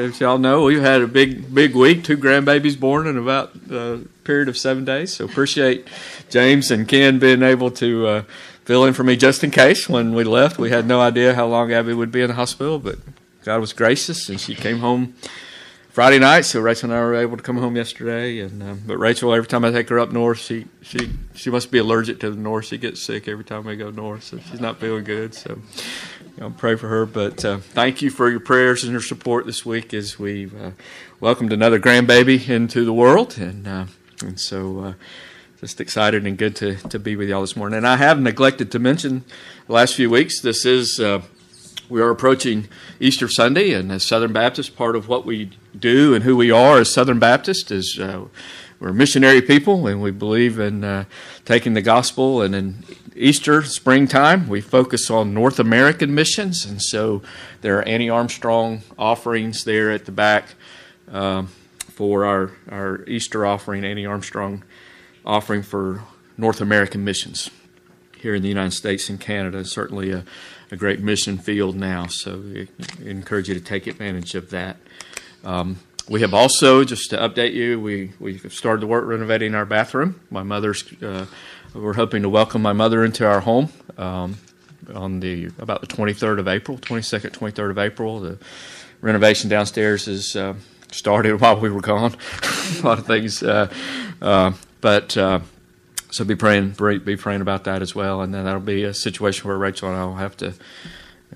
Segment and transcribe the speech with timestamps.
[0.00, 2.04] As y'all know, we've had a big, big week.
[2.04, 5.12] Two grandbabies born in about a period of seven days.
[5.12, 5.88] So appreciate
[6.30, 8.22] James and Ken being able to uh,
[8.64, 9.88] fill in for me just in case.
[9.88, 12.78] When we left, we had no idea how long Abby would be in the hospital,
[12.78, 13.00] but
[13.42, 15.16] God was gracious, and she came home
[15.90, 16.42] Friday night.
[16.42, 18.38] So Rachel and I were able to come home yesterday.
[18.38, 21.72] And um, but Rachel, every time I take her up north, she she she must
[21.72, 22.66] be allergic to the north.
[22.66, 25.34] She gets sick every time we go north, so she's not feeling good.
[25.34, 25.58] So
[26.38, 27.04] you know, pray for her.
[27.04, 30.70] But uh, thank you for your prayers and your support this week as we've uh,
[31.18, 33.86] welcomed another grandbaby into the world, and uh,
[34.22, 34.80] and so.
[34.80, 34.92] Uh,
[35.60, 37.78] just excited and good to, to be with y'all this morning.
[37.78, 39.24] And I have neglected to mention
[39.66, 41.22] the last few weeks, this is, uh,
[41.88, 42.68] we are approaching
[43.00, 46.78] Easter Sunday, and as Southern Baptist, part of what we do and who we are
[46.78, 48.26] as Southern Baptist is uh,
[48.78, 51.06] we're missionary people, and we believe in
[51.44, 52.40] taking the gospel.
[52.40, 52.84] And in
[53.18, 57.22] Easter, springtime, we focus on North American missions, and so
[57.60, 60.54] there are Annie Armstrong offerings there at the back
[61.10, 64.62] um, for our our Easter offering, Annie Armstrong
[65.24, 66.02] offering for
[66.36, 67.50] North American missions
[68.16, 69.64] here in the United States and Canada.
[69.64, 70.24] Certainly a,
[70.70, 72.42] a great mission field now, so
[73.04, 74.76] encourage you to take advantage of that.
[75.44, 79.66] Um, we have also, just to update you, we we started the work renovating our
[79.66, 80.20] bathroom.
[80.30, 81.26] My mother's, uh,
[81.74, 84.36] we're hoping to welcome my mother into our home um,
[84.94, 88.20] on the about the 23rd of April, 22nd, 23rd of April.
[88.20, 88.38] The
[89.00, 90.54] renovation downstairs is uh,
[90.90, 92.16] started while we were gone.
[92.78, 93.72] a lot of things, uh,
[94.22, 95.40] uh but uh,
[96.10, 96.70] so be praying,
[97.04, 99.98] be praying about that as well, and then that'll be a situation where Rachel and
[99.98, 100.54] I will have to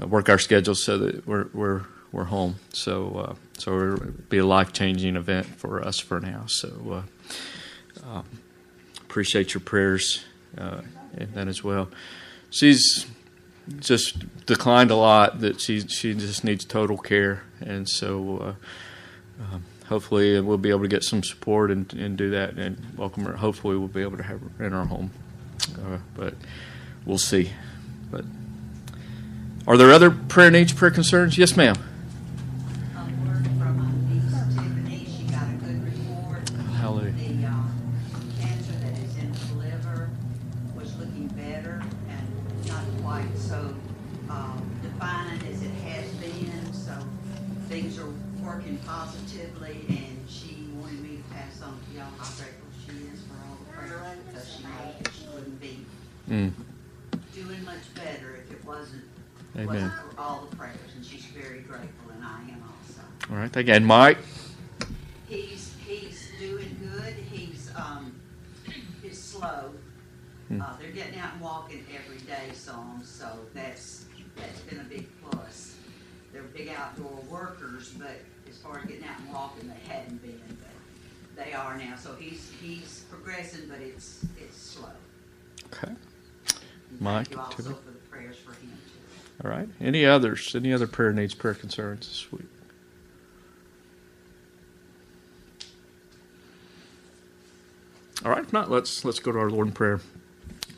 [0.00, 2.56] work our schedules so that we're we're we're home.
[2.72, 6.44] So uh, so it'll be a life changing event for us for now.
[6.46, 7.05] So
[8.05, 8.24] uh, um,
[9.12, 10.24] appreciate your prayers
[10.56, 10.80] uh,
[11.18, 11.86] and that as well.
[12.48, 13.06] She's
[13.78, 15.41] just declined a lot.
[15.41, 18.38] That she she just needs total care, and so.
[18.38, 18.55] Uh,
[19.40, 23.24] um, hopefully, we'll be able to get some support and, and do that and welcome
[23.24, 23.33] her.
[23.33, 25.10] Hopefully, we'll be able to have her in our home,
[25.74, 26.34] uh, but
[27.05, 27.50] we'll see.
[28.11, 28.24] But
[29.67, 31.36] are there other prayer needs, prayer concerns?
[31.36, 31.77] Yes, ma'am.
[56.33, 56.50] mm.
[57.34, 59.05] doing much better if it wasn't,
[59.55, 59.67] Amen.
[59.67, 60.77] wasn't for all the prayers.
[60.96, 62.62] And she's very grateful, and I am
[63.52, 63.61] also.
[63.61, 64.18] Again, Mike.
[65.29, 67.14] He's he's doing good.
[67.30, 68.14] He's um
[69.02, 69.70] he's slow.
[70.51, 70.61] Mm.
[70.61, 75.07] Uh, they're getting out and walking every day, some, so that's that's been a big
[75.23, 75.77] plus.
[76.33, 78.17] They're big outdoor workers, but
[78.48, 81.96] as far as getting out and walking, they hadn't been, but they are now.
[81.96, 84.89] So he's he's progressing, but it's it's slow.
[85.73, 85.92] Okay.
[87.01, 87.35] Mike,
[89.42, 89.68] All right.
[89.80, 90.55] Any others?
[90.55, 92.46] Any other prayer needs, prayer concerns this week?
[98.24, 98.42] All right.
[98.42, 100.00] If not, let's let's go to our Lord in prayer.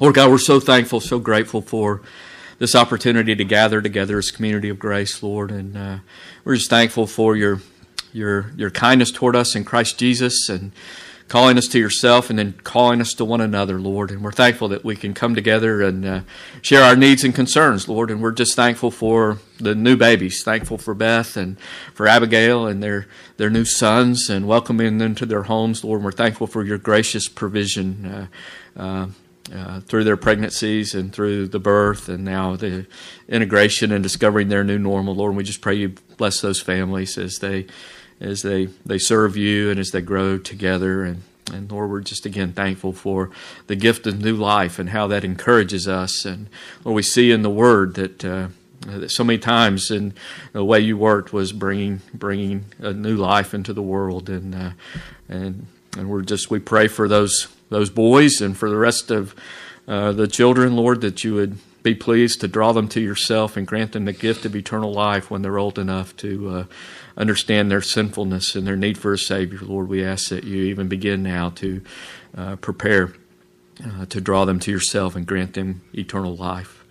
[0.00, 2.00] Lord God, we're so thankful, so grateful for
[2.58, 5.98] this opportunity to gather together as community of grace, Lord, and uh,
[6.44, 7.60] we're just thankful for your
[8.12, 10.72] your your kindness toward us in Christ Jesus and
[11.28, 14.10] calling us to yourself and then calling us to one another, Lord.
[14.10, 16.20] And we're thankful that we can come together and uh,
[16.62, 18.10] share our needs and concerns, Lord.
[18.10, 21.58] And we're just thankful for the new babies, thankful for Beth and
[21.94, 25.98] for Abigail and their, their new sons and welcoming them to their homes, Lord.
[25.98, 28.28] And we're thankful for your gracious provision.
[28.76, 29.06] Uh, uh,
[29.54, 32.86] uh, through their pregnancies and through the birth and now the
[33.28, 37.18] integration and discovering their new normal, Lord, and we just pray you bless those families
[37.18, 37.66] as they
[38.24, 41.04] as they, they serve you and as they grow together.
[41.04, 43.30] And, and Lord, we're just again thankful for
[43.66, 46.24] the gift of new life and how that encourages us.
[46.24, 46.48] And
[46.84, 48.24] Lord, we see in the Word that.
[48.24, 48.48] Uh,
[48.86, 50.12] that so many times in
[50.52, 54.70] the way you worked was bringing bringing a new life into the world and uh,
[55.26, 55.66] and
[55.96, 59.34] and we're just we pray for those those boys and for the rest of
[59.88, 63.66] uh, the children Lord that you would be pleased to draw them to yourself and
[63.66, 66.64] grant them the gift of eternal life when they're old enough to uh,
[67.16, 69.60] understand their sinfulness and their need for a Savior.
[69.62, 71.82] Lord, we ask that you even begin now to
[72.36, 73.12] uh, prepare
[73.84, 76.84] uh, to draw them to yourself and grant them eternal life.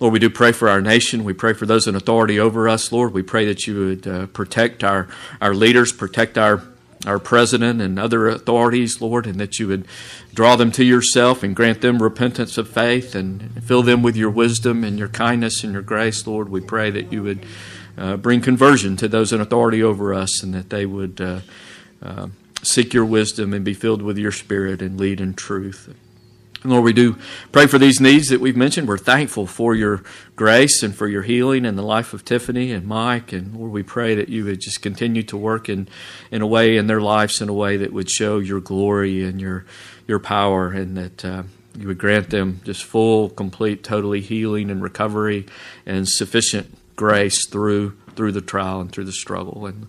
[0.00, 1.24] Lord, we do pray for our nation.
[1.24, 3.12] We pray for those in authority over us, Lord.
[3.12, 5.08] We pray that you would uh, protect our,
[5.40, 6.62] our leaders, protect our
[7.06, 9.86] our president and other authorities, Lord, and that you would
[10.34, 14.30] draw them to yourself and grant them repentance of faith and fill them with your
[14.30, 16.48] wisdom and your kindness and your grace, Lord.
[16.48, 17.44] We pray that you would
[17.96, 21.40] uh, bring conversion to those in authority over us, and that they would uh,
[22.02, 22.28] uh,
[22.62, 25.94] seek your wisdom and be filled with your spirit and lead in truth.
[26.64, 27.16] Lord, we do
[27.50, 28.86] pray for these needs that we've mentioned.
[28.86, 30.04] We're thankful for your
[30.36, 33.32] grace and for your healing in the life of Tiffany and Mike.
[33.32, 35.88] And Lord, we pray that you would just continue to work in,
[36.30, 39.40] in a way in their lives in a way that would show your glory and
[39.40, 39.64] your
[40.06, 41.42] your power, and that uh,
[41.78, 45.46] you would grant them just full, complete, totally healing and recovery
[45.86, 49.66] and sufficient grace through through the trial and through the struggle.
[49.66, 49.88] And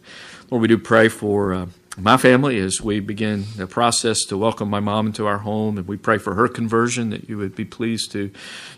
[0.50, 1.54] Lord, we do pray for.
[1.54, 1.66] Uh,
[1.98, 5.88] my family as we begin the process to welcome my mom into our home and
[5.88, 8.32] we pray for her conversion that you would be pleased to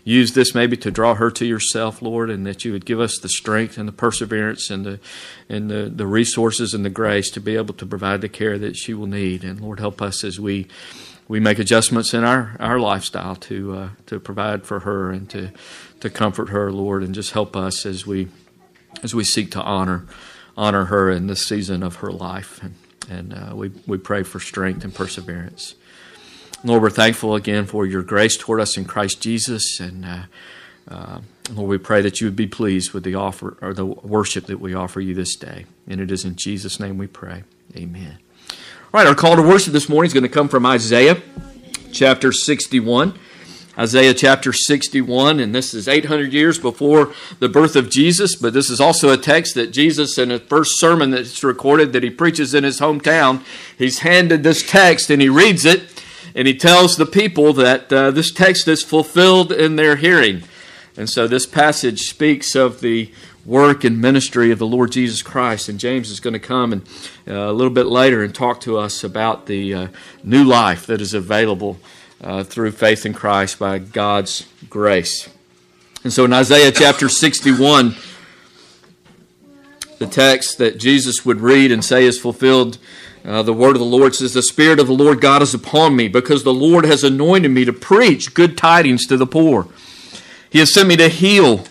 [0.04, 3.18] use this maybe to draw her to yourself lord and that you would give us
[3.18, 5.00] the strength and the perseverance and the
[5.48, 8.76] and the, the resources and the grace to be able to provide the care that
[8.76, 10.66] she will need and lord help us as we
[11.28, 15.50] we make adjustments in our, our lifestyle to uh, to provide for her and to
[16.00, 18.28] to comfort her lord and just help us as we
[19.02, 20.06] as we seek to honor
[20.56, 22.74] honor her in this season of her life and
[23.08, 25.74] and uh, we, we pray for strength and perseverance.
[26.64, 29.78] Lord, we're thankful again for your grace toward us in Christ Jesus.
[29.78, 30.22] And uh,
[30.88, 31.20] uh,
[31.52, 34.60] Lord, we pray that you would be pleased with the offer or the worship that
[34.60, 35.66] we offer you this day.
[35.86, 37.44] And it is in Jesus' name we pray.
[37.76, 38.18] Amen.
[38.96, 41.20] All right, our call to worship this morning is going to come from Isaiah
[41.92, 43.12] chapter 61.
[43.76, 48.70] Isaiah chapter 61, and this is 800 years before the birth of Jesus, but this
[48.70, 52.54] is also a text that Jesus, in the first sermon that's recorded that he preaches
[52.54, 53.44] in his hometown,
[53.76, 56.02] he's handed this text and he reads it,
[56.34, 60.42] and he tells the people that uh, this text is fulfilled in their hearing.
[60.96, 63.12] And so this passage speaks of the
[63.46, 65.68] work and ministry of the Lord Jesus Christ.
[65.68, 66.82] And James is going to come and
[67.28, 69.88] uh, a little bit later and talk to us about the uh,
[70.24, 71.78] new life that is available
[72.22, 75.28] uh, through faith in Christ by God's grace.
[76.02, 77.94] And so in Isaiah chapter 61,
[79.98, 82.78] the text that Jesus would read and say is fulfilled.
[83.24, 85.96] Uh, the word of the Lord says, The Spirit of the Lord God is upon
[85.96, 89.68] me, because the Lord has anointed me to preach good tidings to the poor.
[90.50, 91.64] He has sent me to heal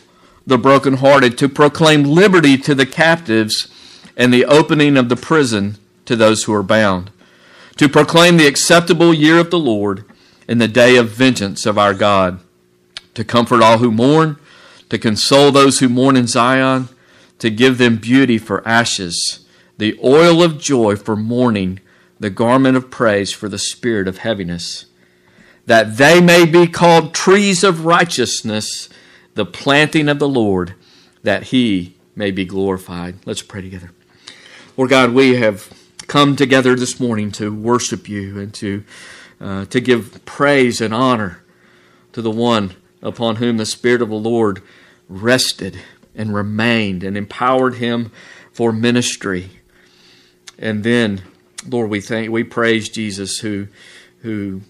[0.47, 3.67] the brokenhearted, to proclaim liberty to the captives,
[4.15, 7.11] and the opening of the prison to those who are bound,
[7.77, 10.05] to proclaim the acceptable year of the Lord
[10.47, 12.39] and the day of vengeance of our God,
[13.15, 14.37] to comfort all who mourn,
[14.89, 16.89] to console those who mourn in Zion,
[17.39, 19.45] to give them beauty for ashes,
[19.77, 21.79] the oil of joy for mourning,
[22.19, 24.85] the garment of praise for the spirit of heaviness,
[25.65, 28.87] that they may be called trees of righteousness,
[29.35, 30.73] the planting of the Lord,
[31.23, 33.17] that he may be glorified.
[33.25, 33.91] Let's pray together.
[34.77, 35.69] Lord God, we have
[36.07, 38.83] come together this morning to worship you and to
[39.39, 41.43] uh, to give praise and honor
[42.13, 44.61] to the one upon whom the Spirit of the Lord
[45.09, 45.77] rested
[46.15, 48.11] and remained and empowered him
[48.53, 49.49] for ministry.
[50.57, 51.21] And then,
[51.67, 53.67] Lord, we thank we praise Jesus who
[54.21, 54.61] who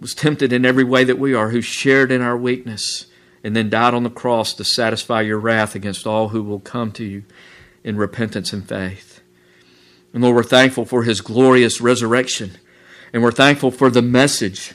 [0.00, 3.06] was tempted in every way that we are, who shared in our weakness,
[3.42, 6.92] and then died on the cross to satisfy your wrath against all who will come
[6.92, 7.24] to you
[7.82, 9.20] in repentance and faith.
[10.12, 12.58] And Lord, we're thankful for his glorious resurrection
[13.12, 14.74] and we're thankful for the message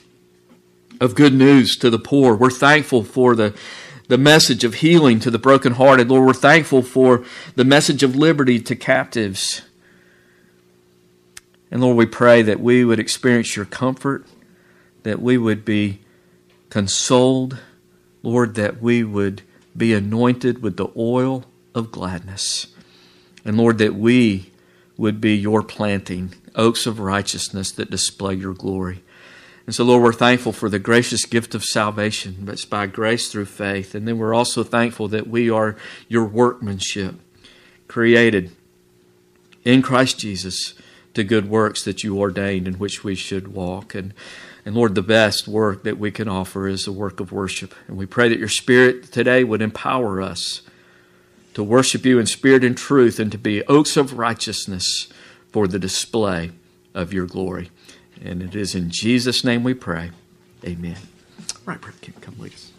[0.99, 2.35] of good news to the poor.
[2.35, 3.55] We're thankful for the,
[4.07, 6.09] the message of healing to the brokenhearted.
[6.09, 7.23] Lord, we're thankful for
[7.55, 9.61] the message of liberty to captives.
[11.71, 14.25] And Lord, we pray that we would experience your comfort,
[15.03, 16.01] that we would be
[16.69, 17.57] consoled,
[18.25, 19.43] Lord, that we would
[19.77, 22.67] be anointed with the oil of gladness.
[23.45, 24.51] And Lord, that we
[24.97, 29.03] would be your planting oaks of righteousness that display your glory.
[29.65, 33.45] And so, Lord, we're thankful for the gracious gift of salvation, but by grace through
[33.45, 33.93] faith.
[33.93, 35.75] And then we're also thankful that we are
[36.07, 37.15] your workmanship,
[37.87, 38.55] created
[39.63, 40.73] in Christ Jesus
[41.13, 43.93] to good works that you ordained in which we should walk.
[43.95, 44.13] And,
[44.65, 47.75] and Lord, the best work that we can offer is the work of worship.
[47.87, 50.63] And we pray that your Spirit today would empower us
[51.53, 55.07] to worship you in spirit and truth and to be oaks of righteousness
[55.51, 56.51] for the display
[56.95, 57.69] of your glory.
[58.21, 60.11] And it is in Jesus' name we pray.
[60.65, 60.97] Amen.
[61.39, 62.71] All right, Brother Kim, come lead us.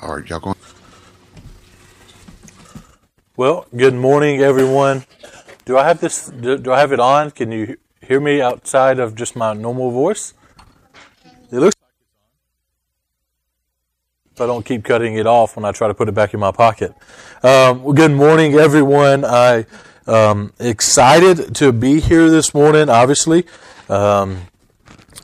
[0.00, 0.56] All right, y'all going.
[3.36, 5.04] Well, good morning, everyone.
[5.72, 6.26] Do I have this?
[6.28, 7.30] Do, do I have it on?
[7.30, 10.34] Can you hear me outside of just my normal voice?
[11.50, 12.12] It looks like it's
[14.26, 14.32] on.
[14.34, 16.40] if I don't keep cutting it off when I try to put it back in
[16.40, 16.92] my pocket.
[17.42, 19.24] Um, well, good morning, everyone.
[19.24, 19.64] I
[20.06, 22.90] um, excited to be here this morning.
[22.90, 23.46] Obviously,
[23.88, 24.42] um,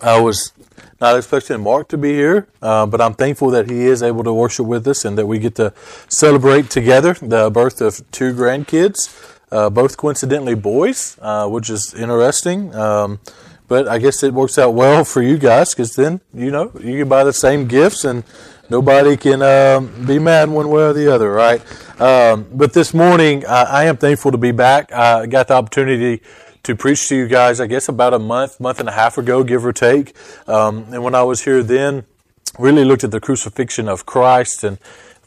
[0.00, 0.55] I was
[0.99, 4.33] Not expecting Mark to be here, uh, but I'm thankful that he is able to
[4.33, 5.73] worship with us and that we get to
[6.09, 12.75] celebrate together the birth of two grandkids, uh, both coincidentally boys, uh, which is interesting.
[12.75, 13.21] Um,
[13.69, 16.99] but I guess it works out well for you guys because then, you know, you
[16.99, 18.25] can buy the same gifts and
[18.71, 21.61] nobody can um, be mad one way or the other, right?
[22.00, 24.90] Um, but this morning, uh, I am thankful to be back.
[24.93, 26.23] I got the opportunity
[26.62, 29.45] to preach to you guys, I guess, about a month, month and a half ago,
[29.45, 30.17] give or take.
[30.47, 32.05] Um, and when I was here then,
[32.59, 34.78] really looked at the crucifixion of Christ and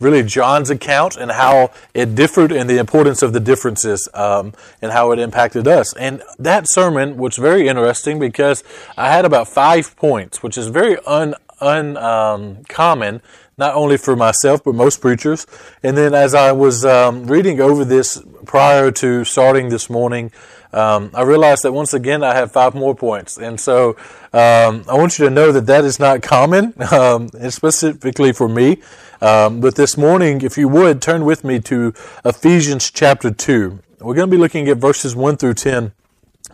[0.01, 4.91] really John's account and how it differed and the importance of the differences um, and
[4.91, 5.95] how it impacted us.
[5.95, 8.63] And that sermon was very interesting because
[8.97, 13.21] I had about five points, which is very un uncommon, um,
[13.57, 15.45] not only for myself but most preachers.
[15.83, 20.31] And then as I was um, reading over this prior to starting this morning,
[20.73, 23.97] um, I realized that once again I have five more points, and so
[24.31, 28.81] um, I want you to know that that is not common, um, specifically for me.
[29.21, 31.93] Um, but this morning, if you would turn with me to
[32.25, 35.91] Ephesians chapter two, we're going to be looking at verses one through ten.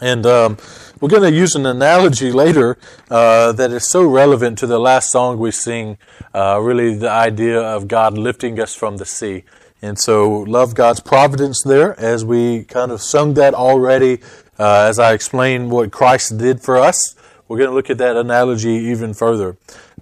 [0.01, 0.57] And um,
[0.99, 2.77] we're going to use an analogy later
[3.09, 5.97] uh, that is so relevant to the last song we sing,
[6.35, 9.43] uh, really the idea of God lifting us from the sea.
[9.81, 14.19] And so, love God's providence there as we kind of sung that already.
[14.59, 17.15] Uh, as I explained what Christ did for us,
[17.47, 19.55] we're going to look at that analogy even further.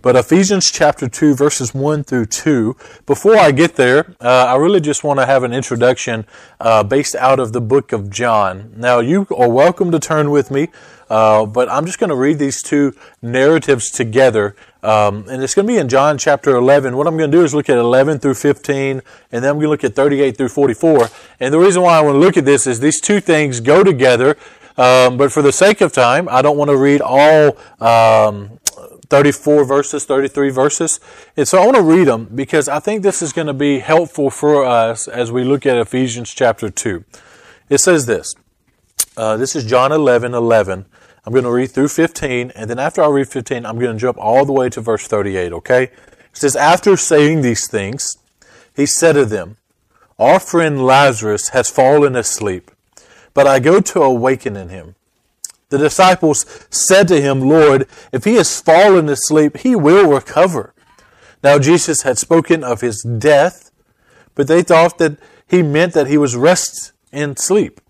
[0.06, 2.78] But Ephesians chapter 2, verses 1 through 2.
[3.08, 6.28] Before I get there, uh, I really just want to have an introduction
[6.60, 8.72] uh, based out of the book of John.
[8.78, 10.68] Now, you are welcome to turn with me,
[11.10, 12.94] uh, but I'm just going to read these two
[13.24, 16.96] narratives together um, and it's going to be in John chapter 11.
[16.96, 19.62] What I'm going to do is look at 11 through 15, and then I'm going
[19.64, 21.10] to look at 38 through 44.
[21.40, 23.84] And the reason why I want to look at this is these two things go
[23.84, 24.38] together.
[24.78, 28.60] Um, but for the sake of time, I don't want to read all um,
[29.10, 31.00] 34 verses, 33 verses.
[31.38, 33.80] And so I want to read them because I think this is going to be
[33.80, 37.04] helpful for us as we look at Ephesians chapter 2.
[37.70, 38.36] It says this.
[39.18, 40.86] Uh, this is John 11, 11.
[41.26, 44.00] I'm going to read through 15, and then after I read 15, I'm going to
[44.00, 45.84] jump all the way to verse 38, okay?
[45.84, 45.92] It
[46.34, 48.18] says, After saying these things,
[48.76, 49.58] he said to them,
[50.20, 52.70] Our friend Lazarus has fallen asleep,
[53.34, 54.96] but I go to awaken in him.
[55.76, 60.74] The disciples said to him, Lord, if he has fallen asleep, he will recover.
[61.44, 63.72] Now Jesus had spoken of his death,
[64.36, 67.82] but they thought that he meant that he was rest in sleep.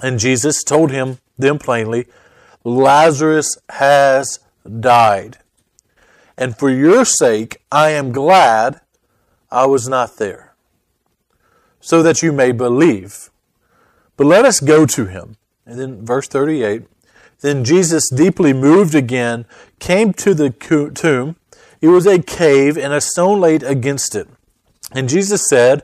[0.00, 2.06] And Jesus told him them plainly,
[2.64, 4.40] Lazarus has
[4.80, 5.36] died.
[6.38, 8.80] And for your sake, I am glad
[9.50, 10.54] I was not there,
[11.78, 13.28] so that you may believe.
[14.16, 15.36] But let us go to him.
[15.66, 16.86] And then verse 38
[17.42, 19.44] Then Jesus, deeply moved again,
[19.78, 21.36] came to the tomb.
[21.80, 24.28] It was a cave, and a stone laid against it.
[24.92, 25.82] And Jesus said,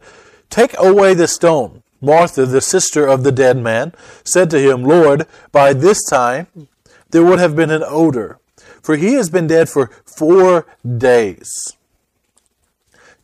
[0.51, 1.83] Take away the stone.
[2.01, 6.47] Martha, the sister of the dead man, said to him, Lord, by this time
[7.11, 8.39] there would have been an odor,
[8.81, 11.77] for he has been dead for four days.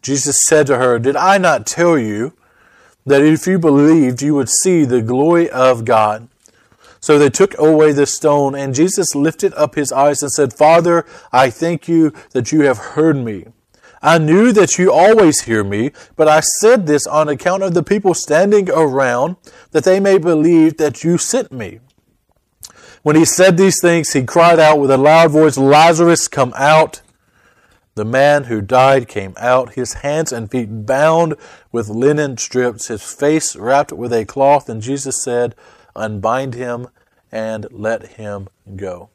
[0.02, 2.32] Jesus said to her, Did I not tell you
[3.06, 6.28] that if you believed, you would see the glory of God?
[7.04, 11.04] So they took away the stone, and Jesus lifted up his eyes and said, Father,
[11.34, 13.44] I thank you that you have heard me.
[14.00, 17.82] I knew that you always hear me, but I said this on account of the
[17.82, 19.36] people standing around,
[19.72, 21.80] that they may believe that you sent me.
[23.02, 27.02] When he said these things, he cried out with a loud voice, Lazarus, come out.
[27.96, 31.34] The man who died came out, his hands and feet bound
[31.70, 35.54] with linen strips, his face wrapped with a cloth, and Jesus said,
[35.96, 36.88] Unbind him
[37.30, 39.10] and let him go.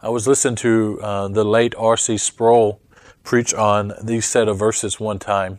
[0.00, 2.18] I was listening to uh, the late R.C.
[2.18, 2.80] Sproul
[3.22, 5.58] preach on these set of verses one time.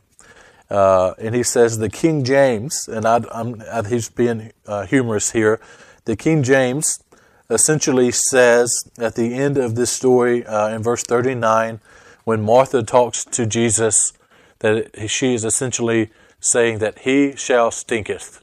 [0.69, 5.61] Uh, and he says the King James, and I, am he's being uh, humorous here.
[6.05, 7.01] The King James
[7.49, 11.79] essentially says at the end of this story, uh, in verse 39,
[12.23, 14.13] when Martha talks to Jesus,
[14.59, 18.42] that she is essentially saying that he shall stinketh,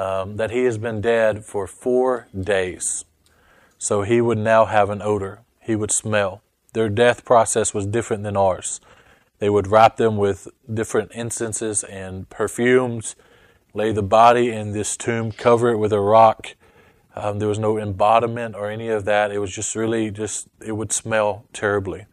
[0.00, 3.04] um, that he has been dead for four days.
[3.76, 5.40] So he would now have an odor.
[5.60, 6.42] He would smell.
[6.72, 8.80] Their death process was different than ours.
[9.40, 13.14] They would wrap them with different incenses and perfumes,
[13.74, 16.54] lay the body in this tomb, cover it with a rock.
[17.14, 19.30] Um, there was no embodiment or any of that.
[19.30, 22.06] It was just really just, it would smell terribly.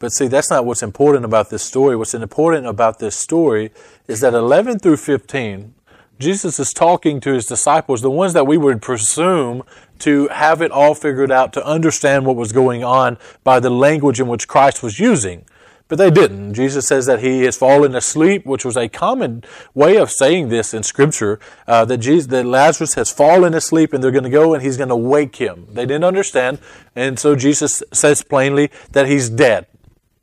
[0.00, 1.94] But see, that's not what's important about this story.
[1.94, 3.70] What's important about this story
[4.08, 5.74] is that 11 through 15,
[6.18, 9.62] Jesus is talking to his disciples, the ones that we would presume
[10.00, 14.20] to have it all figured out, to understand what was going on by the language
[14.20, 15.44] in which Christ was using.
[15.88, 16.52] But they didn't.
[16.52, 19.42] Jesus says that he has fallen asleep, which was a common
[19.74, 21.40] way of saying this in Scripture.
[21.66, 24.76] Uh, that Jesus, that Lazarus has fallen asleep, and they're going to go and he's
[24.76, 25.66] going to wake him.
[25.72, 26.58] They didn't understand,
[26.94, 29.66] and so Jesus says plainly that he's dead.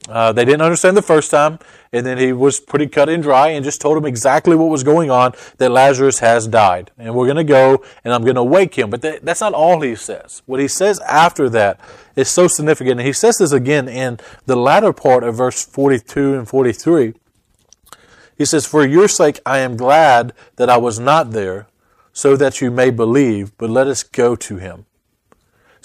[0.07, 1.57] Uh, they didn't understand the first time,
[1.91, 4.83] and then he was pretty cut and dry and just told them exactly what was
[4.83, 6.91] going on that Lazarus has died.
[6.97, 8.89] And we're going to go and I'm going to wake him.
[8.89, 10.43] But that, that's not all he says.
[10.45, 11.79] What he says after that
[12.15, 13.00] is so significant.
[13.00, 17.13] And he says this again in the latter part of verse 42 and 43.
[18.38, 21.67] He says, For your sake I am glad that I was not there,
[22.13, 24.85] so that you may believe, but let us go to him.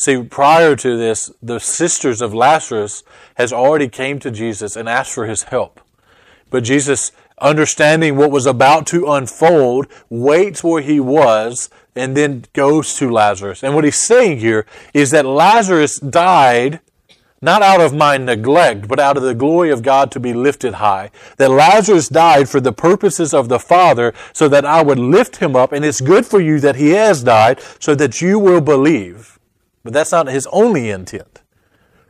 [0.01, 3.05] See, prior to this, the sisters of Lazarus
[3.35, 5.79] has already came to Jesus and asked for his help.
[6.49, 12.95] But Jesus, understanding what was about to unfold, waits where he was and then goes
[12.97, 13.63] to Lazarus.
[13.63, 14.65] And what he's saying here
[14.95, 16.81] is that Lazarus died
[17.43, 20.75] not out of my neglect, but out of the glory of God to be lifted
[20.75, 21.11] high.
[21.37, 25.55] That Lazarus died for the purposes of the Father so that I would lift him
[25.55, 25.73] up.
[25.73, 29.37] And it's good for you that he has died so that you will believe.
[29.83, 31.41] But that's not his only intent.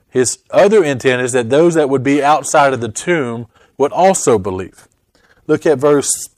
[0.08, 3.46] His other intent is that those that would be outside of the tomb
[3.78, 4.88] would also believe.
[5.46, 6.30] Look at verse,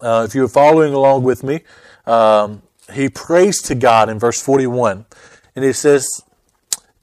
[0.00, 1.60] uh, if you're following along with me,
[2.06, 5.06] um, he prays to God in verse 41.
[5.56, 6.06] And he says,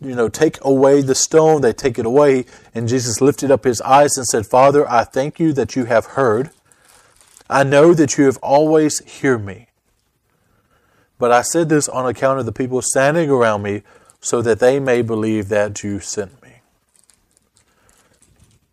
[0.01, 1.61] you know, take away the stone.
[1.61, 2.45] They take it away.
[2.73, 6.05] And Jesus lifted up his eyes and said, Father, I thank you that you have
[6.05, 6.51] heard.
[7.49, 9.68] I know that you have always heard me.
[11.19, 13.83] But I said this on account of the people standing around me,
[14.21, 16.61] so that they may believe that you sent me.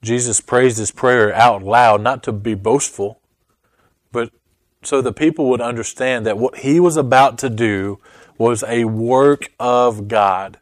[0.03, 3.21] Jesus prays this prayer out loud, not to be boastful,
[4.13, 4.31] but
[4.83, 7.99] so the people would understand that what he was about to do
[8.39, 10.59] was a work of God.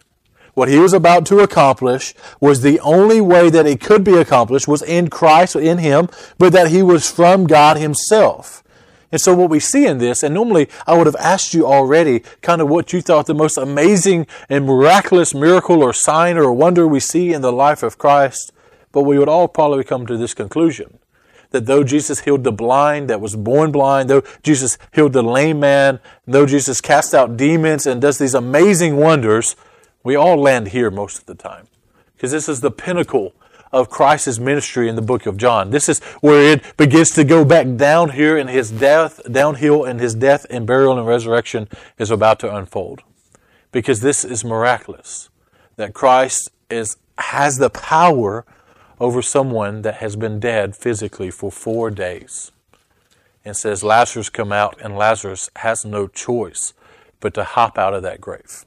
[0.55, 4.69] What he was about to accomplish was the only way that it could be accomplished
[4.69, 8.64] was in Christ, in him, but that he was from God himself.
[9.15, 12.25] And so what we see in this, and normally I would have asked you already
[12.43, 16.85] kind of what you thought the most amazing and miraculous miracle or sign or wonder
[16.85, 18.51] we see in the life of Christ,
[18.91, 20.99] but we would all probably come to this conclusion.
[21.51, 25.61] That though Jesus healed the blind that was born blind, though Jesus healed the lame
[25.61, 29.55] man, though Jesus cast out demons and does these amazing wonders,
[30.03, 31.69] we all land here most of the time.
[32.17, 33.33] Because this is the pinnacle
[33.75, 35.71] of Christ's ministry in the book of John.
[35.71, 39.99] This is where it begins to go back down here in his death, downhill in
[39.99, 43.03] his death and burial and resurrection is about to unfold.
[43.73, 45.29] Because this is miraculous.
[45.75, 48.47] That Christ is, has the power
[49.01, 52.53] over someone that has been dead physically for four days.
[53.45, 56.75] And says, Lazarus come out, and Lazarus has no choice
[57.19, 58.65] but to hop out of that grave.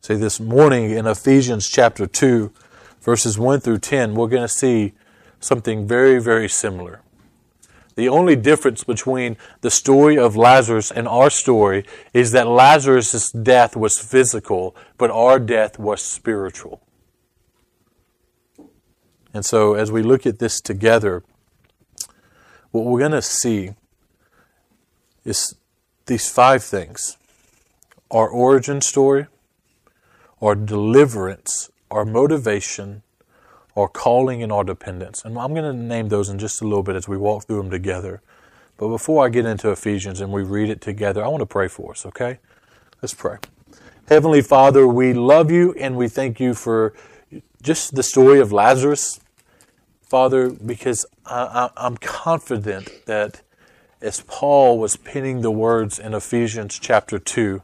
[0.00, 2.52] See, this morning in Ephesians chapter 2,
[3.02, 4.92] verses 1 through 10, we're going to see
[5.40, 7.00] something very, very similar.
[7.94, 11.84] The only difference between the story of Lazarus and our story
[12.14, 16.80] is that Lazarus' death was physical, but our death was spiritual.
[19.34, 21.22] And so, as we look at this together,
[22.70, 23.72] what we're going to see
[25.24, 25.54] is
[26.06, 27.16] these five things
[28.10, 29.26] our origin story,
[30.40, 33.02] our deliverance, our motivation,
[33.76, 35.24] our calling, and our dependence.
[35.24, 37.58] And I'm going to name those in just a little bit as we walk through
[37.58, 38.22] them together.
[38.78, 41.68] But before I get into Ephesians and we read it together, I want to pray
[41.68, 42.38] for us, okay?
[43.00, 43.36] Let's pray.
[44.08, 46.94] Heavenly Father, we love you and we thank you for
[47.62, 49.20] just the story of Lazarus,
[50.02, 53.42] Father, because I, am confident that
[54.00, 57.62] as Paul was penning the words in Ephesians chapter 2,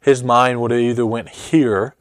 [0.00, 1.94] his mind would have either went here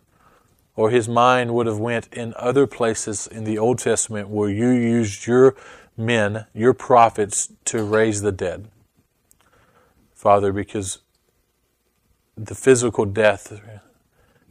[0.75, 4.69] or his mind would have went in other places in the Old Testament where you
[4.69, 5.55] used your
[5.97, 8.67] men, your prophets, to raise the dead.
[10.13, 10.99] Father, because
[12.37, 13.59] the physical death,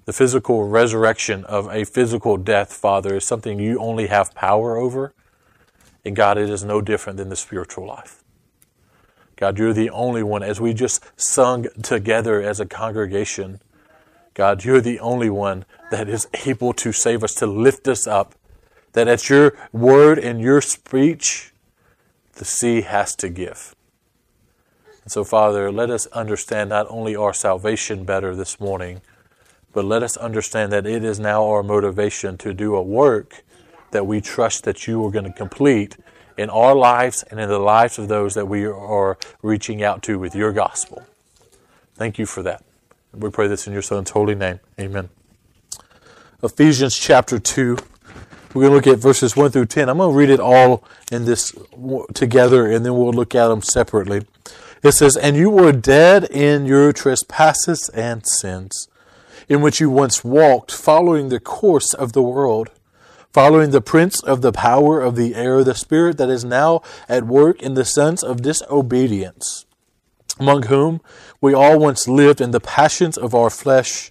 [0.05, 5.15] the physical resurrection of a physical death, Father, is something you only have power over.
[6.05, 8.23] And God, it is no different than the spiritual life.
[9.37, 13.61] God, you're the only one, as we just sung together as a congregation,
[14.35, 18.35] God, you're the only one that is able to save us, to lift us up.
[18.92, 21.53] That at your word and your speech,
[22.35, 23.74] the sea has to give.
[25.05, 29.00] And so, Father, let us understand not only our salvation better this morning,
[29.72, 33.44] but let us understand that it is now our motivation to do a work
[33.92, 35.96] that we trust that you are going to complete
[36.37, 40.18] in our lives and in the lives of those that we are reaching out to
[40.18, 41.05] with your gospel.
[41.94, 42.64] Thank you for that.
[43.12, 44.61] We pray this in your Son's holy name.
[44.79, 45.11] Amen.
[46.42, 47.76] Ephesians chapter 2.
[48.55, 49.90] We're going to look at verses 1 through 10.
[49.90, 51.55] I'm going to read it all in this
[52.14, 54.26] together and then we'll look at them separately.
[54.83, 58.88] It says, And you were dead in your trespasses and sins,
[59.50, 62.70] in which you once walked, following the course of the world,
[63.35, 67.26] following the prince of the power of the air, the spirit that is now at
[67.26, 69.66] work in the sons of disobedience,
[70.38, 71.03] among whom
[71.42, 74.11] we all once lived in the passions of our flesh,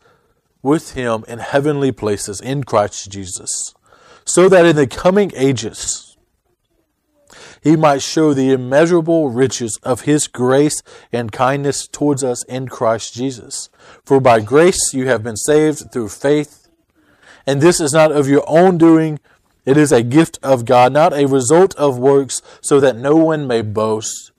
[0.61, 3.73] with Him in heavenly places in Christ Jesus,
[4.25, 6.11] so that in the coming ages,
[7.61, 10.81] he might show the immeasurable riches of his grace
[11.13, 13.69] and kindness towards us in Christ Jesus.
[14.03, 16.67] For by grace you have been saved through faith,
[17.45, 19.19] and this is not of your own doing,
[19.63, 23.45] it is a gift of God, not a result of works, so that no one
[23.45, 24.30] may boast.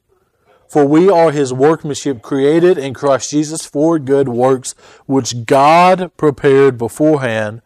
[0.73, 6.79] For we are his workmanship created in Christ Jesus for good works, which God prepared
[6.79, 7.61] beforehand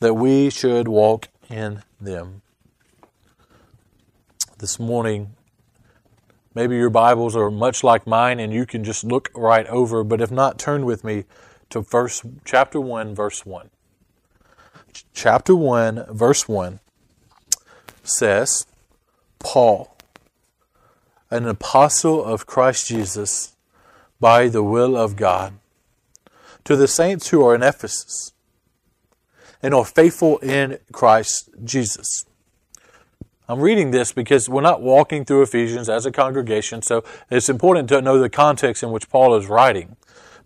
[0.00, 2.42] that we should walk in them
[4.58, 5.36] this morning.
[6.52, 10.20] Maybe your Bibles are much like mine and you can just look right over, but
[10.20, 11.26] if not, turn with me
[11.68, 13.70] to verse chapter 1 verse 1.
[15.14, 16.80] Chapter 1 verse 1
[18.02, 18.66] says,
[19.38, 19.89] Paul,
[21.30, 23.54] an apostle of Christ Jesus
[24.18, 25.54] by the will of God,
[26.64, 28.32] to the saints who are in Ephesus
[29.62, 32.24] and are faithful in Christ Jesus.
[33.48, 37.88] I'm reading this because we're not walking through Ephesians as a congregation, so it's important
[37.88, 39.96] to know the context in which Paul is writing.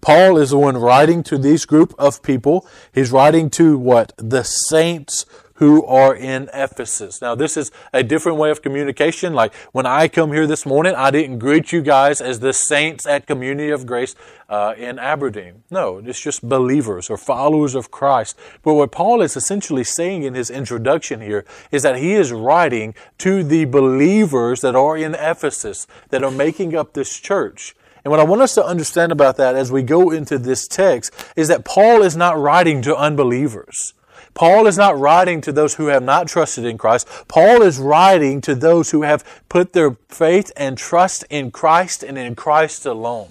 [0.01, 2.67] Paul is the one writing to this group of people.
[2.95, 4.13] He's writing to what?
[4.19, 7.21] The saints who are in Ephesus.
[7.21, 9.35] Now, this is a different way of communication.
[9.35, 13.07] Like when I come here this morning, I didn't greet you guys as the saints
[13.07, 14.17] at Community of Grace
[14.49, 15.63] uh, in Aberdeen.
[15.71, 18.39] No, it's just believers or followers of Christ.
[18.63, 22.95] But what Paul is essentially saying in his introduction here is that he is writing
[23.19, 27.77] to the believers that are in Ephesus, that are making up this church.
[28.05, 31.13] And what I want us to understand about that as we go into this text
[31.37, 33.95] is that Paul is not writing to unbelievers.
[34.35, 37.09] Paul is not writing to those who have not trusted in Christ.
[37.29, 42.19] Paul is writing to those who have put their faith and trust in Christ and
[42.19, 43.31] in Christ alone.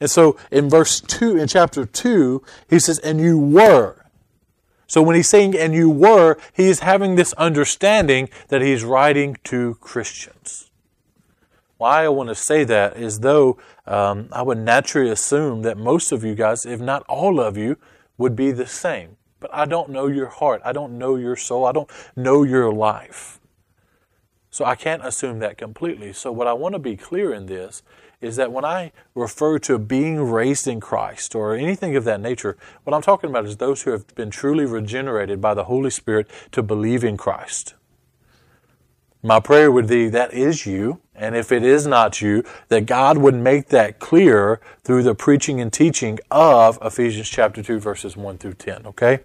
[0.00, 4.04] And so in verse 2, in chapter 2, he says, And you were.
[4.86, 9.36] So when he's saying, And you were, he is having this understanding that he's writing
[9.44, 10.70] to Christians.
[11.78, 16.10] Why I want to say that is though um, I would naturally assume that most
[16.10, 17.76] of you guys, if not all of you,
[18.16, 19.17] would be the same.
[19.40, 20.62] But I don't know your heart.
[20.64, 21.64] I don't know your soul.
[21.64, 23.40] I don't know your life.
[24.50, 26.12] So I can't assume that completely.
[26.12, 27.82] So, what I want to be clear in this
[28.20, 32.56] is that when I refer to being raised in Christ or anything of that nature,
[32.82, 36.28] what I'm talking about is those who have been truly regenerated by the Holy Spirit
[36.52, 37.74] to believe in Christ.
[39.28, 43.18] My prayer would be that is you, and if it is not you, that God
[43.18, 48.38] would make that clear through the preaching and teaching of Ephesians chapter 2, verses 1
[48.38, 49.18] through 10, okay?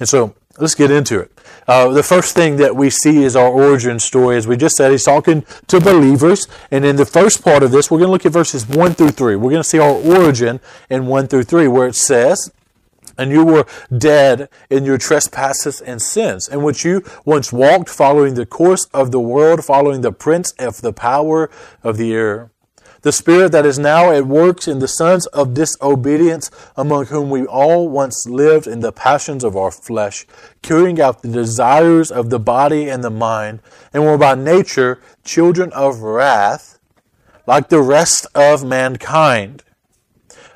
[0.00, 1.30] And so let's get into it.
[1.68, 4.38] Uh, the first thing that we see is our origin story.
[4.38, 6.48] As we just said, he's talking to believers.
[6.70, 9.10] And in the first part of this, we're going to look at verses 1 through
[9.10, 9.36] 3.
[9.36, 12.50] We're going to see our origin in 1 through 3, where it says,
[13.16, 18.34] and you were dead in your trespasses and sins, in which you once walked following
[18.34, 21.50] the course of the world, following the prince of the power
[21.82, 22.50] of the air.
[23.04, 27.44] The spirit that is now at work in the sons of disobedience, among whom we
[27.44, 30.24] all once lived in the passions of our flesh,
[30.62, 33.60] carrying out the desires of the body and the mind,
[33.92, 36.78] and were by nature children of wrath,
[37.46, 39.62] like the rest of mankind.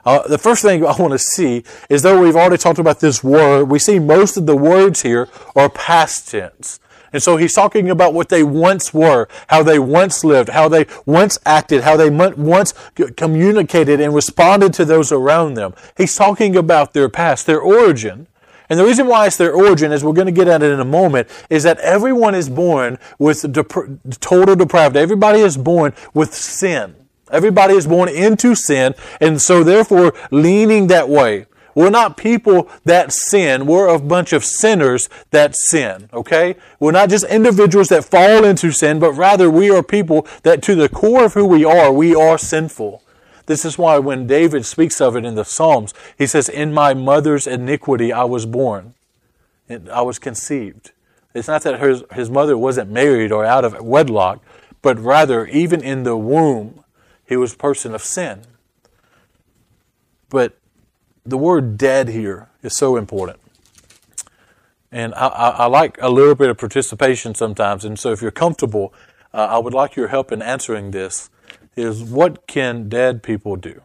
[0.09, 3.23] Uh, the first thing I want to see is though we've already talked about this
[3.23, 6.81] word, we see most of the words here are past tense.
[7.13, 10.87] And so he's talking about what they once were, how they once lived, how they
[11.05, 12.73] once acted, how they once
[13.19, 15.75] communicated and responded to those around them.
[15.99, 18.29] He's talking about their past, their origin.
[18.71, 20.81] And the reason why it's their origin, as we're going to get at it in
[20.81, 25.01] a moment, is that everyone is born with dep- total depravity.
[25.01, 26.95] Everybody is born with sin.
[27.31, 31.47] Everybody is born into sin, and so therefore leaning that way.
[31.75, 33.67] We're not people that sin.
[33.67, 36.57] We're a bunch of sinners that sin, okay?
[36.81, 40.75] We're not just individuals that fall into sin, but rather we are people that to
[40.75, 43.05] the core of who we are, we are sinful.
[43.47, 46.95] This is why when David speaks of it in the Psalms, he says, In my
[46.95, 48.95] mother's iniquity I was born,
[49.71, 50.91] I was conceived.
[51.33, 54.43] It's not that his, his mother wasn't married or out of wedlock,
[54.83, 56.83] but rather, even in the womb,
[57.29, 58.43] he was a person of sin.
[60.31, 60.59] But
[61.25, 63.39] the word dead here is so important.
[64.91, 67.85] And I, I, I, like a little bit of participation sometimes.
[67.85, 68.95] And so if you're comfortable,
[69.35, 71.29] uh, I would like your help in answering this
[71.77, 73.83] is what can dead people do?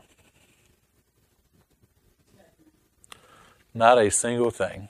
[3.73, 4.87] Not a single thing.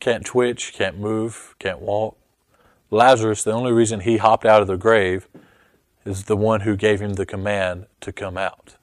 [0.00, 2.16] Can't twitch, can't move, can't walk.
[2.90, 5.28] Lazarus, the only reason he hopped out of the grave
[6.08, 8.76] is the one who gave him the command to come out.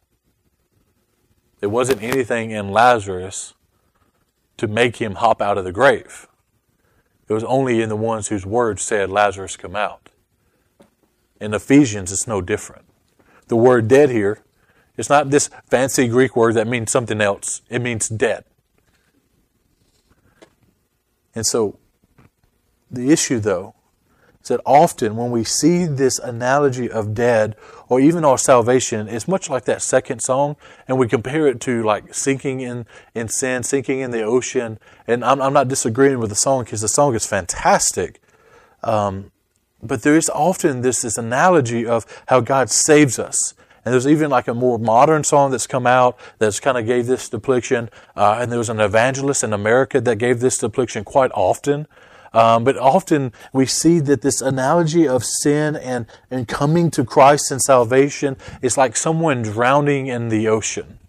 [1.59, 3.55] There wasn't anything in Lazarus
[4.57, 6.27] to make him hop out of the grave.
[7.27, 10.09] It was only in the ones whose words said, Lazarus, come out.
[11.41, 12.85] In Ephesians, it's no different.
[13.47, 14.43] The word dead here
[14.95, 18.45] is not this fancy Greek word that means something else, it means dead.
[21.33, 21.79] And so,
[22.91, 23.73] the issue, though,
[24.45, 27.55] is that often when we see this analogy of dead
[27.89, 30.55] or even our salvation, it's much like that second song,
[30.87, 34.77] and we compare it to like sinking in, in sin, sinking in the ocean.
[35.07, 38.21] And I'm, I'm not disagreeing with the song because the song is fantastic.
[38.83, 39.31] Um,
[39.81, 43.55] but there is often this, this analogy of how God saves us.
[43.83, 47.07] And there's even like a more modern song that's come out that's kind of gave
[47.07, 47.89] this depiction.
[48.15, 51.87] Uh, and there was an evangelist in America that gave this depiction quite often.
[52.35, 57.49] Um, but often we see that this analogy of sin and, and coming to Christ
[57.49, 60.99] and salvation is like someone drowning in the ocean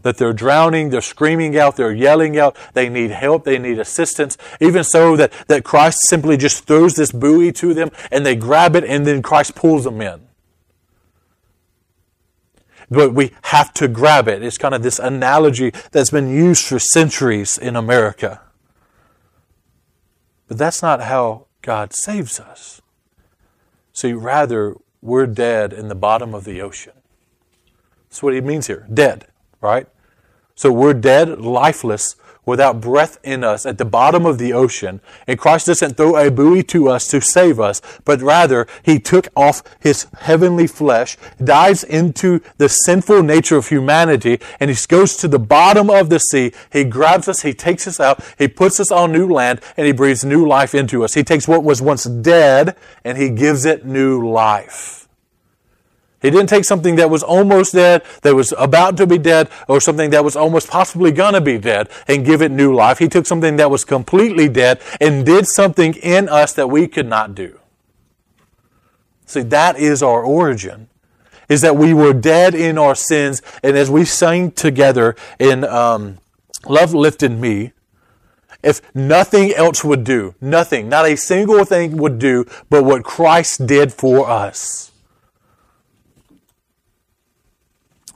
[0.00, 4.36] that they're drowning, they're screaming out, they're yelling out, they need help, they need assistance.
[4.60, 8.74] Even so that, that Christ simply just throws this buoy to them and they grab
[8.74, 10.22] it and then Christ pulls them in.
[12.90, 14.42] But we have to grab it.
[14.42, 18.40] It's kind of this analogy that's been used for centuries in America.
[20.52, 22.82] But that's not how God saves us.
[23.94, 26.92] See, rather, we're dead in the bottom of the ocean.
[28.10, 29.28] That's what he means here dead
[29.62, 29.86] right?
[30.54, 35.00] So we're dead, lifeless, without breath in us at the bottom of the ocean.
[35.26, 39.28] And Christ doesn't throw a buoy to us to save us, but rather he took
[39.36, 45.28] off his heavenly flesh, dives into the sinful nature of humanity, and he goes to
[45.28, 46.52] the bottom of the sea.
[46.72, 49.92] He grabs us, he takes us out, he puts us on new land, and he
[49.92, 51.14] breathes new life into us.
[51.14, 55.01] He takes what was once dead and he gives it new life.
[56.22, 59.80] He didn't take something that was almost dead, that was about to be dead, or
[59.80, 62.98] something that was almost possibly going to be dead and give it new life.
[62.98, 67.08] He took something that was completely dead and did something in us that we could
[67.08, 67.58] not do.
[69.26, 70.88] See, that is our origin.
[71.48, 76.18] Is that we were dead in our sins, and as we sang together in um,
[76.66, 77.72] Love Lifted Me,
[78.62, 83.66] if nothing else would do, nothing, not a single thing would do, but what Christ
[83.66, 84.91] did for us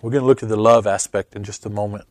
[0.03, 2.05] We're going to look at the love aspect in just a moment.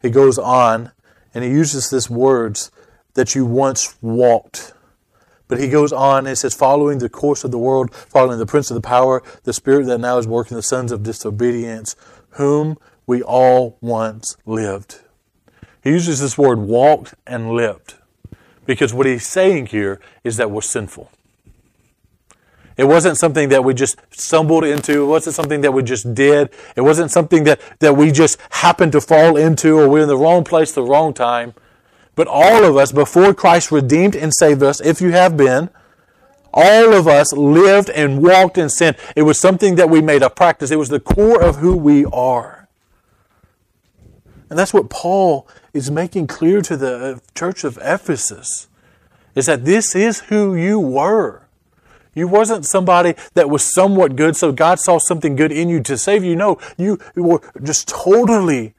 [0.00, 0.92] He goes on
[1.34, 2.70] and he uses this words
[3.14, 4.72] that you once walked.
[5.48, 8.70] But he goes on and says, following the course of the world, following the prince
[8.70, 11.94] of the power, the spirit that now is working the sons of disobedience,
[12.30, 15.00] whom we all once lived.
[15.82, 17.94] He uses this word walked and lived
[18.64, 21.10] because what he's saying here is that we're sinful.
[22.76, 25.02] It wasn't something that we just stumbled into.
[25.02, 26.50] It wasn't something that we just did.
[26.76, 30.16] It wasn't something that, that we just happened to fall into or we're in the
[30.16, 31.54] wrong place the wrong time.
[32.14, 35.70] But all of us, before Christ redeemed and saved us, if you have been,
[36.52, 38.94] all of us lived and walked in sin.
[39.14, 40.70] It was something that we made a practice.
[40.70, 42.68] It was the core of who we are.
[44.48, 48.68] And that's what Paul is making clear to the uh, church of Ephesus
[49.34, 51.45] is that this is who you were.
[52.16, 55.98] You wasn't somebody that was somewhat good, so God saw something good in you to
[55.98, 56.34] save you.
[56.34, 58.72] No, you, were just totally,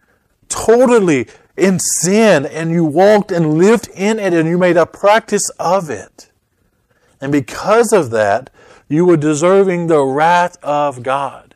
[0.49, 5.51] totally in sin, and you walked and lived in it, and you made a practice
[5.59, 6.31] of it.
[7.21, 8.49] And because of that,
[8.89, 11.53] you were deserving the wrath of God.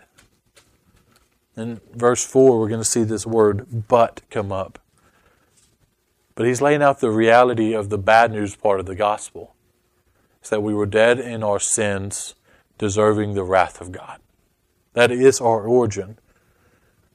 [1.58, 4.78] In verse 4, we're going to see this word but come up.
[6.36, 9.56] But he's laying out the reality of the bad news part of the gospel
[10.44, 12.36] is that we were dead in our sins,
[12.78, 14.20] deserving the wrath of God.
[14.94, 16.18] That is our origin.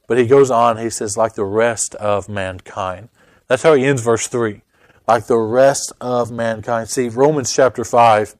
[0.07, 3.09] But he goes on, he says, like the rest of mankind.
[3.47, 4.61] That's how he ends verse 3.
[5.07, 6.89] Like the rest of mankind.
[6.89, 8.35] See, Romans chapter 5,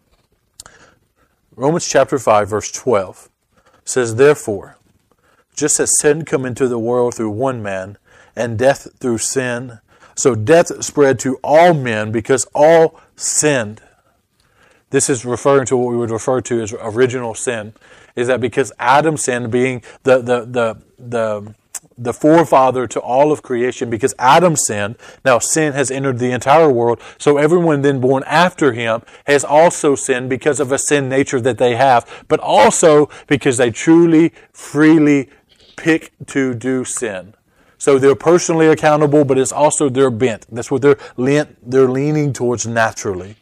[1.56, 3.30] Romans chapter 5, verse 12
[3.84, 4.78] says, Therefore,
[5.56, 7.98] just as sin come into the world through one man,
[8.36, 9.80] and death through sin,
[10.16, 13.82] so death spread to all men because all sinned.
[14.90, 17.74] This is referring to what we would refer to as original sin.
[18.16, 21.56] Is that because Adam sinned, being the the the the
[21.98, 24.96] the forefather to all of creation because Adam sinned.
[25.26, 27.02] Now sin has entered the entire world.
[27.18, 31.58] So everyone then born after him has also sinned because of a sin nature that
[31.58, 35.30] they have, but also because they truly, freely
[35.76, 37.34] pick to do sin.
[37.80, 40.46] So they're personally accountable, but it's also their bent.
[40.52, 43.38] That's what they're, they're leaning towards naturally.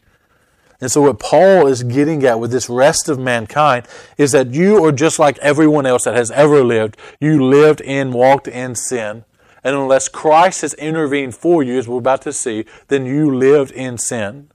[0.85, 3.87] And so, what Paul is getting at with this rest of mankind
[4.19, 6.95] is that you are just like everyone else that has ever lived.
[7.19, 9.25] You lived and walked in sin.
[9.63, 13.71] And unless Christ has intervened for you, as we're about to see, then you lived
[13.71, 14.51] in sin.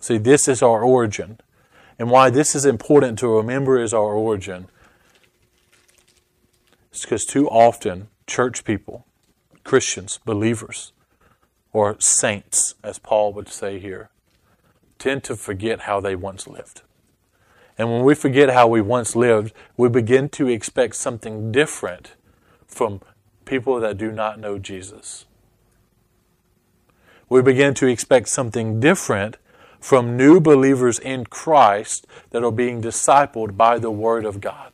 [0.00, 1.38] See, this is our origin.
[1.96, 4.66] And why this is important to remember is our origin.
[6.90, 9.06] It's because too often, church people,
[9.62, 10.90] Christians, believers,
[11.72, 14.10] or saints, as Paul would say here,
[15.04, 16.80] tend to forget how they once lived.
[17.76, 22.14] And when we forget how we once lived, we begin to expect something different
[22.66, 23.02] from
[23.44, 25.26] people that do not know Jesus.
[27.28, 29.36] We begin to expect something different
[29.78, 34.72] from new believers in Christ that are being discipled by the Word of God.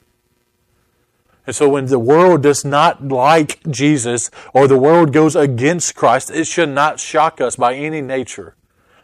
[1.45, 6.31] And so when the world does not like Jesus or the world goes against Christ,
[6.31, 8.55] it should not shock us by any nature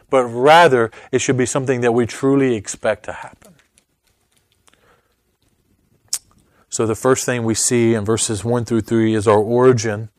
[0.09, 3.53] but rather it should be something that we truly expect to happen.
[6.69, 10.09] So the first thing we see in verses 1 through 3 is our origin,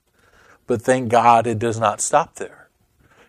[0.67, 2.69] but thank God it does not stop there.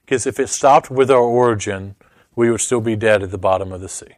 [0.04, 1.96] Because if it stopped with our origin,
[2.36, 4.16] we would still be dead at the bottom of the sea.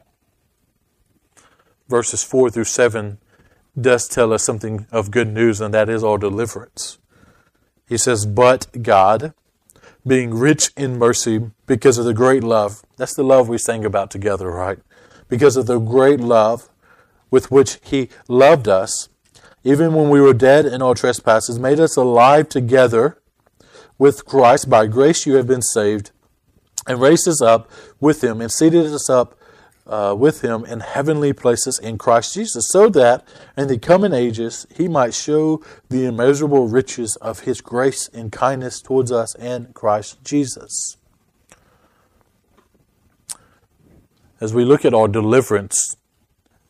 [1.90, 3.18] Verses 4 through 7
[3.80, 6.98] does tell us something of good news, and that is our deliverance.
[7.88, 9.34] He says, But God,
[10.06, 12.82] being rich in mercy because of the great love.
[12.98, 14.80] That's the love we sang about together, right?
[15.30, 16.70] Because of the great love
[17.30, 19.10] with which He loved us,
[19.64, 23.18] even when we were dead in our trespasses, made us alive together
[23.98, 24.70] with Christ.
[24.70, 26.12] By grace you have been saved,
[26.88, 29.38] and raised us up with Him, and seated us up
[29.92, 33.28] uh, with him in heavenly places in Christ Jesus, so that
[33.58, 38.82] in the coming ages he might show the immeasurable riches of his grace and kindness
[38.82, 40.98] towards us in Christ Jesus.
[44.40, 45.98] As we look at our deliverance,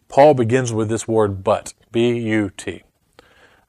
[0.10, 2.84] Paul begins with this word but, B U T.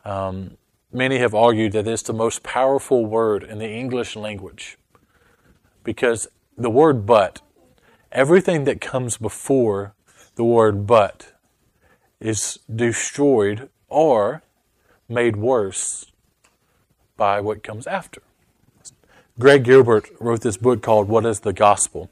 [0.05, 0.57] Um,
[0.91, 4.79] many have argued that it's the most powerful word in the English language
[5.85, 7.43] because the word but
[8.13, 9.95] everything that comes before
[10.37, 11.33] the word but
[12.21, 14.43] is destroyed or
[15.09, 16.13] made worse
[17.17, 18.23] by what comes after.
[19.39, 22.11] Greg Gilbert wrote this book called What is the Gospel?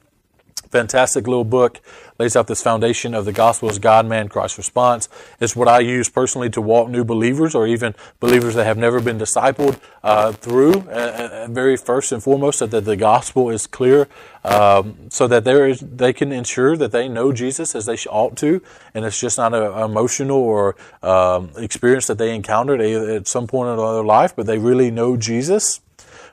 [0.70, 1.80] Fantastic little book.
[2.20, 5.09] Lays out this foundation of the gospel as God, man, Christ response.
[5.40, 9.00] It's what I use personally to walk new believers or even believers that have never
[9.00, 10.83] been discipled uh, through.
[10.88, 14.06] Uh, uh very first and foremost, that the gospel is clear,
[14.44, 18.37] um, so that there is, they can ensure that they know Jesus as they ought
[18.37, 18.62] to,
[18.94, 23.70] and it's just not an emotional or um, experience that they encountered at some point
[23.70, 25.80] in their life, but they really know Jesus.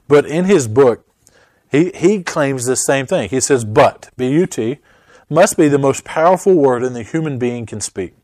[0.08, 1.07] But in his book,
[1.72, 3.30] he, he claims the same thing.
[3.30, 4.78] He says, but, B-U-T,
[5.30, 8.16] must be the most powerful word in the human being can speak.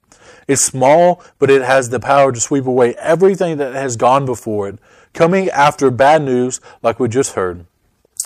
[0.47, 4.69] It's small, but it has the power to sweep away everything that has gone before
[4.69, 4.79] it,
[5.13, 7.65] coming after bad news like we just heard.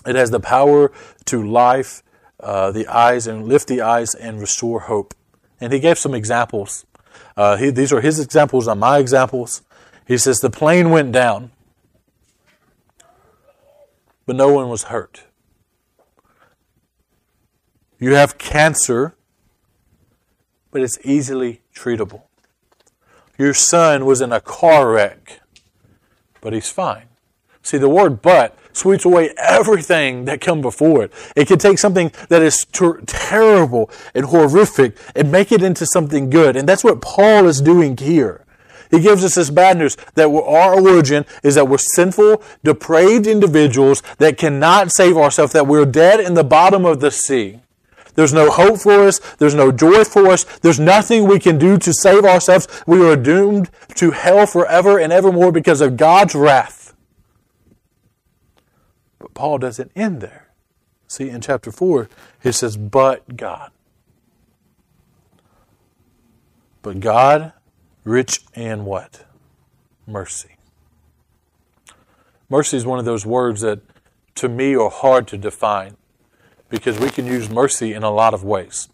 [0.06, 0.92] It has the power
[1.26, 2.04] to life
[2.40, 5.14] uh, the eyes and lift the eyes and restore hope.
[5.60, 6.86] And he gave some examples.
[7.36, 9.64] Uh, he, these are his examples, not my examples.
[10.08, 11.52] He says, The plane went down
[14.28, 15.24] but no one was hurt.
[17.98, 19.16] You have cancer,
[20.70, 22.24] but it's easily treatable.
[23.40, 25.40] Your son was in a car wreck,
[26.42, 27.08] but he's fine.
[27.64, 31.14] See, the word but sweeps away everything that come before it.
[31.36, 36.30] It can take something that is ter- terrible and horrific and make it into something
[36.30, 36.56] good.
[36.56, 38.46] And that's what Paul is doing here.
[38.90, 44.02] He gives us this bad news that our origin is that we're sinful, depraved individuals
[44.18, 47.60] that cannot save ourselves, that we're dead in the bottom of the sea,
[48.16, 49.20] There's no hope for us.
[49.36, 50.44] There's no joy for us.
[50.60, 52.68] There's nothing we can do to save ourselves.
[52.88, 56.96] We are doomed to hell forever and evermore because of God's wrath.
[59.20, 60.48] But Paul doesn't end there.
[61.08, 62.10] See, in chapter 4,
[62.42, 63.72] he says, But God.
[66.82, 67.54] But God,
[68.08, 69.26] rich in what?
[70.08, 70.56] Mercy.
[72.50, 73.82] Mercy is one of those words that
[74.36, 75.98] to me are hard to define
[76.70, 78.88] because we can use mercy in a lot of ways.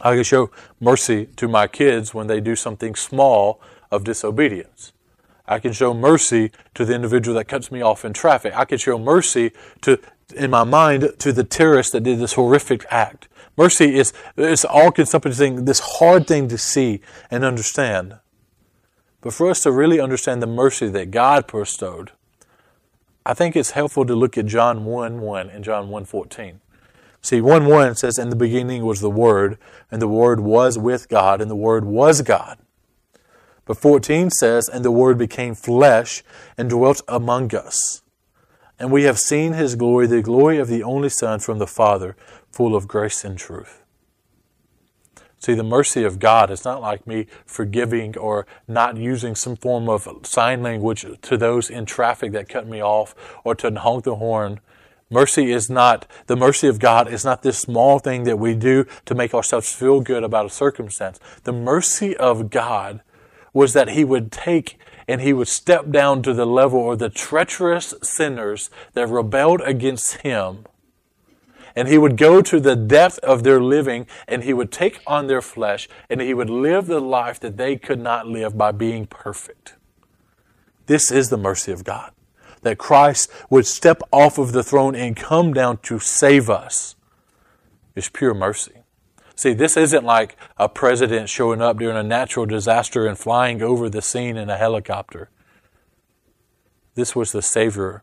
[0.00, 4.92] I can show mercy to my kids when they do something small of disobedience.
[5.46, 8.54] I can show mercy to the individual that cuts me off in traffic.
[8.56, 10.00] I can show mercy to,
[10.34, 13.28] in my mind, to the terrorist that did this horrific act.
[13.56, 18.19] Mercy is, is all encompassing, this hard thing to see and understand.
[19.20, 22.12] But for us to really understand the mercy that God bestowed,
[23.24, 26.60] I think it's helpful to look at John 1 1 and John 1 14.
[27.22, 29.58] See, 1 1 says, In the beginning was the Word,
[29.90, 32.58] and the Word was with God, and the Word was God.
[33.66, 36.22] But 14 says, And the Word became flesh
[36.56, 38.02] and dwelt among us.
[38.78, 42.16] And we have seen his glory, the glory of the only Son from the Father,
[42.50, 43.82] full of grace and truth.
[45.40, 49.88] See, the mercy of God is not like me forgiving or not using some form
[49.88, 54.16] of sign language to those in traffic that cut me off or to honk the
[54.16, 54.60] horn.
[55.08, 58.84] Mercy is not, the mercy of God is not this small thing that we do
[59.06, 61.18] to make ourselves feel good about a circumstance.
[61.44, 63.00] The mercy of God
[63.54, 64.78] was that He would take
[65.08, 70.18] and He would step down to the level of the treacherous sinners that rebelled against
[70.18, 70.66] Him
[71.74, 75.26] and he would go to the depth of their living and he would take on
[75.26, 79.06] their flesh and he would live the life that they could not live by being
[79.06, 79.74] perfect.
[80.86, 82.12] This is the mercy of God.
[82.62, 86.96] That Christ would step off of the throne and come down to save us
[87.94, 88.72] is pure mercy.
[89.34, 93.88] See, this isn't like a president showing up during a natural disaster and flying over
[93.88, 95.30] the scene in a helicopter.
[96.94, 98.02] This was the Savior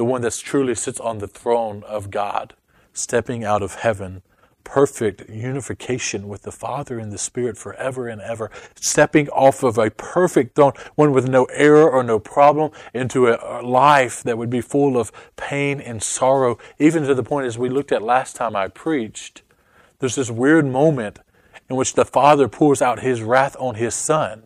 [0.00, 2.54] the one that truly sits on the throne of God,
[2.94, 4.22] stepping out of heaven,
[4.64, 9.90] perfect unification with the Father and the Spirit forever and ever, stepping off of a
[9.90, 14.62] perfect throne, one with no error or no problem, into a life that would be
[14.62, 18.56] full of pain and sorrow, even to the point as we looked at last time
[18.56, 19.42] I preached.
[19.98, 21.18] There's this weird moment
[21.68, 24.44] in which the Father pours out his wrath on his Son.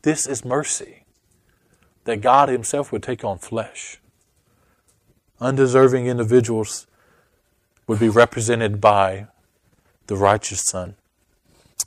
[0.00, 1.04] This is mercy.
[2.04, 4.00] That God Himself would take on flesh
[5.40, 6.86] undeserving individuals
[7.86, 9.26] would be represented by
[10.06, 10.96] the righteous Son.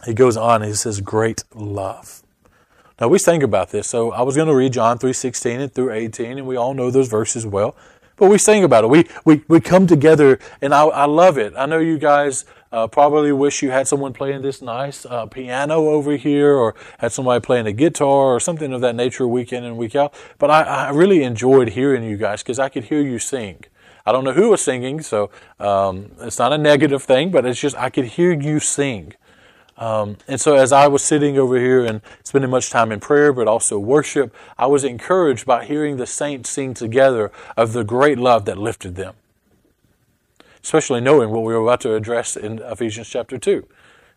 [0.05, 2.23] He goes on, he says, great love.
[2.99, 5.91] Now we think about this, so I was going to read John 3.16 and through
[5.91, 7.75] 18, and we all know those verses well.
[8.17, 8.87] But we sing about it.
[8.87, 11.53] We, we, we come together, and I, I love it.
[11.55, 15.87] I know you guys uh, probably wish you had someone playing this nice uh, piano
[15.87, 19.63] over here, or had somebody playing a guitar, or something of that nature week in
[19.63, 20.13] and week out.
[20.37, 23.63] But I, I really enjoyed hearing you guys because I could hear you sing.
[24.05, 27.59] I don't know who was singing, so um, it's not a negative thing, but it's
[27.59, 29.13] just I could hear you sing.
[29.77, 33.31] Um, and so, as I was sitting over here and spending much time in prayer,
[33.31, 38.17] but also worship, I was encouraged by hearing the saints sing together of the great
[38.17, 39.15] love that lifted them.
[40.63, 43.67] Especially knowing what we were about to address in Ephesians chapter 2.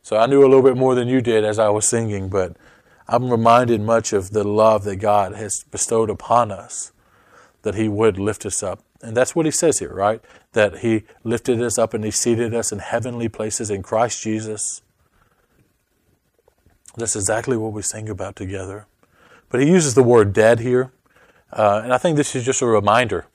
[0.02, 2.56] So, I knew a little bit more than you did as I was singing, but
[3.06, 6.92] I'm reminded much of the love that God has bestowed upon us,
[7.62, 8.80] that He would lift us up.
[9.00, 10.20] And that's what He says here, right?
[10.52, 14.82] That He lifted us up and He seated us in heavenly places in Christ Jesus
[16.96, 18.86] that's exactly what we sing about together.
[19.48, 20.92] But he uses the word dead here.
[21.52, 23.26] Uh, and I think this is just a reminder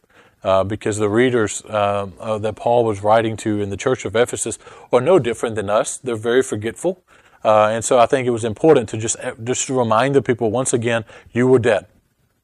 [0.44, 4.16] uh, because the readers uh, uh, that Paul was writing to in the church of
[4.16, 4.58] Ephesus
[4.92, 5.98] are no different than us.
[5.98, 7.02] They're very forgetful.
[7.44, 10.52] Uh, and so I think it was important to just, just to remind the people
[10.52, 11.86] once again, you were dead.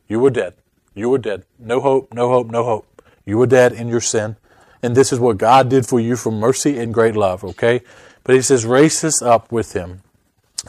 [0.08, 0.54] You were dead.
[0.94, 1.46] You were dead.
[1.60, 3.02] No hope, no hope, no hope.
[3.26, 4.38] You were dead in your sin.
[4.82, 7.82] And this is what God did for you from mercy and great love, okay?
[8.24, 10.02] But he says, raise us up with him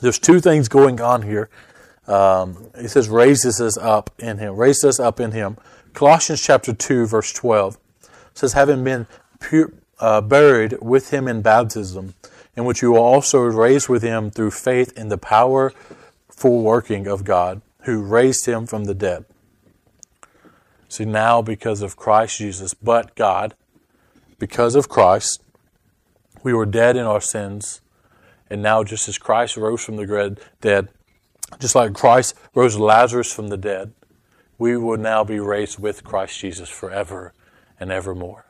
[0.01, 1.49] there's two things going on here.
[2.07, 5.57] Um, he says, raises us up in him, raises us up in him.
[5.95, 7.79] Colossians chapter 2, verse 12
[8.35, 9.07] says, having been
[9.41, 12.15] pure, uh, buried with him in baptism,
[12.57, 17.25] in which you were also raised with him through faith in the powerful working of
[17.25, 19.25] God, who raised him from the dead.
[20.89, 23.55] See, now because of Christ Jesus, but God,
[24.39, 25.43] because of Christ,
[26.43, 27.81] we were dead in our sins
[28.51, 30.89] and now, just as Christ rose from the dead,
[31.59, 33.93] just like Christ rose Lazarus from the dead,
[34.59, 37.33] we will now be raised with Christ Jesus forever
[37.81, 38.47] and evermore.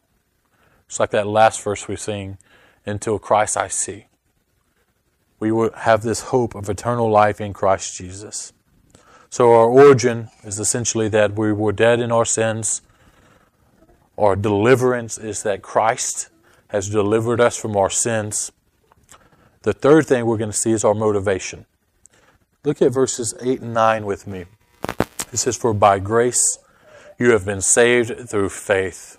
[0.87, 2.39] It's like that last verse we sing
[2.87, 4.07] until Christ I see.
[5.41, 8.53] We will have this hope of eternal life in Christ Jesus.
[9.31, 12.83] So our origin is essentially that we were dead in our sins.
[14.17, 16.29] Our deliverance is that Christ
[16.69, 18.53] has delivered us from our sins.
[19.63, 21.67] The third thing we're going to see is our motivation.
[22.63, 24.45] Look at verses 8 and 9 with me.
[25.35, 26.59] It says, For by grace
[27.19, 29.19] you have been saved through faith.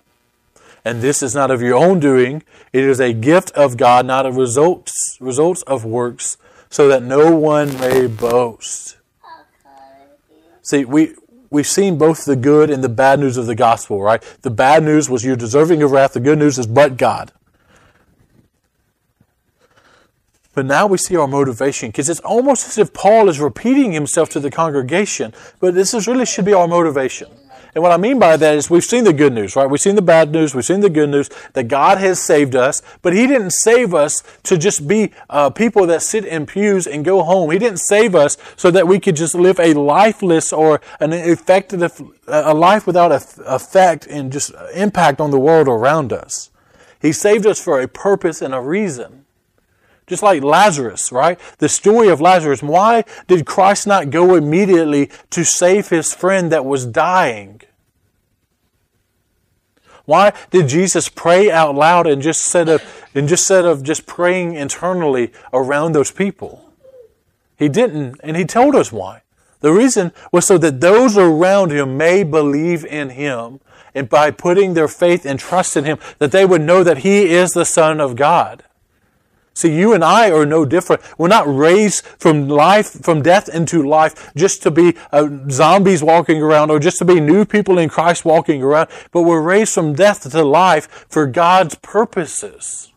[0.82, 2.42] And this is not of your own doing,
[2.72, 6.38] it is a gift of God, not of results, results of works,
[6.70, 8.96] so that no one may boast.
[10.62, 11.14] See, we,
[11.50, 14.22] we've seen both the good and the bad news of the gospel, right?
[14.40, 16.14] The bad news was you're deserving of wrath.
[16.14, 17.30] The good news is but God.
[20.56, 24.30] But now we see our motivation because it's almost as if Paul is repeating himself
[24.30, 27.28] to the congregation, but this is really should be our motivation.
[27.74, 29.68] And what I mean by that is we've seen the good news, right?
[29.68, 30.54] We've seen the bad news.
[30.54, 34.22] We've seen the good news that God has saved us, but He didn't save us
[34.44, 37.50] to just be uh, people that sit in pews and go home.
[37.50, 42.00] He didn't save us so that we could just live a lifeless or an effective,
[42.28, 46.48] a life without effect and just impact on the world around us.
[46.98, 49.25] He saved us for a purpose and a reason.
[50.06, 51.38] Just like Lazarus, right?
[51.58, 52.62] The story of Lazarus.
[52.62, 57.62] Why did Christ not go immediately to save his friend that was dying?
[60.04, 62.82] Why did Jesus pray out loud and just set of
[63.14, 66.72] and just set of just praying internally around those people?
[67.58, 69.22] He didn't, and he told us why.
[69.60, 73.58] The reason was so that those around him may believe in him,
[73.94, 77.30] and by putting their faith and trust in him, that they would know that he
[77.30, 78.62] is the Son of God.
[79.56, 81.00] See, you and I are no different.
[81.16, 86.42] We're not raised from life, from death into life, just to be uh, zombies walking
[86.42, 89.94] around or just to be new people in Christ walking around, but we're raised from
[89.94, 92.92] death to life for God's purposes.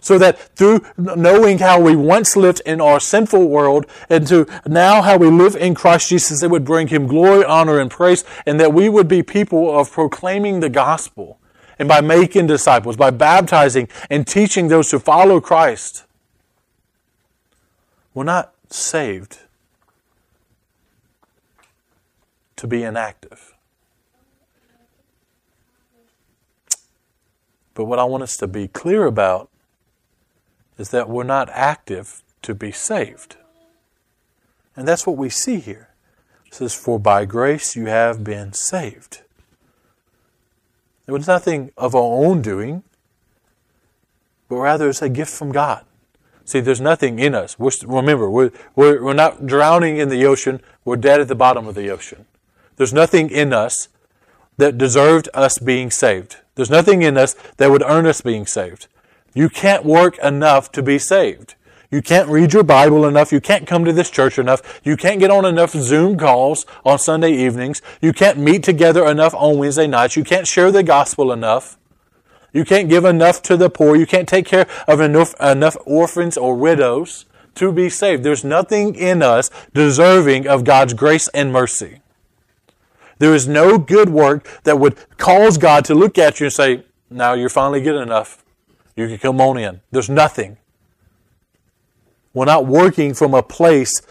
[0.00, 5.02] So that through knowing how we once lived in our sinful world and to now
[5.02, 8.60] how we live in Christ Jesus, it would bring Him glory, honor, and praise, and
[8.60, 11.40] that we would be people of proclaiming the gospel
[11.78, 16.04] and by making disciples, by baptizing and teaching those who follow Christ.
[18.14, 19.40] We're not saved
[22.56, 23.54] to be inactive.
[27.74, 29.50] But what I want us to be clear about
[30.78, 33.36] is that we're not active to be saved.
[34.74, 35.90] And that's what we see here.
[36.46, 39.22] It says, For by grace you have been saved.
[41.06, 42.82] It was nothing of our own doing,
[44.48, 45.84] but rather it's a gift from God.
[46.44, 47.58] See, there's nothing in us.
[47.58, 50.60] We're, remember, we're, we're, we're not drowning in the ocean.
[50.84, 52.26] We're dead at the bottom of the ocean.
[52.76, 53.88] There's nothing in us
[54.56, 56.36] that deserved us being saved.
[56.54, 58.86] There's nothing in us that would earn us being saved.
[59.34, 61.56] You can't work enough to be saved.
[61.90, 63.32] You can't read your Bible enough.
[63.32, 64.80] You can't come to this church enough.
[64.84, 67.80] You can't get on enough Zoom calls on Sunday evenings.
[68.00, 70.16] You can't meet together enough on Wednesday nights.
[70.16, 71.78] You can't share the gospel enough.
[72.52, 73.96] You can't give enough to the poor.
[73.96, 77.26] You can't take care of enough, enough orphans or widows
[77.56, 78.22] to be saved.
[78.22, 82.00] There's nothing in us deserving of God's grace and mercy.
[83.18, 86.84] There is no good work that would cause God to look at you and say,
[87.10, 88.44] now you're finally good enough.
[88.94, 89.80] You can come on in.
[89.90, 90.58] There's nothing.
[92.36, 94.02] We're not working from a place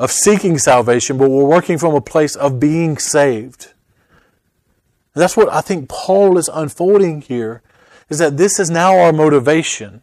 [0.00, 3.74] of seeking salvation, but we're working from a place of being saved.
[5.14, 7.60] And that's what I think Paul is unfolding here,
[8.08, 10.02] is that this is now our motivation.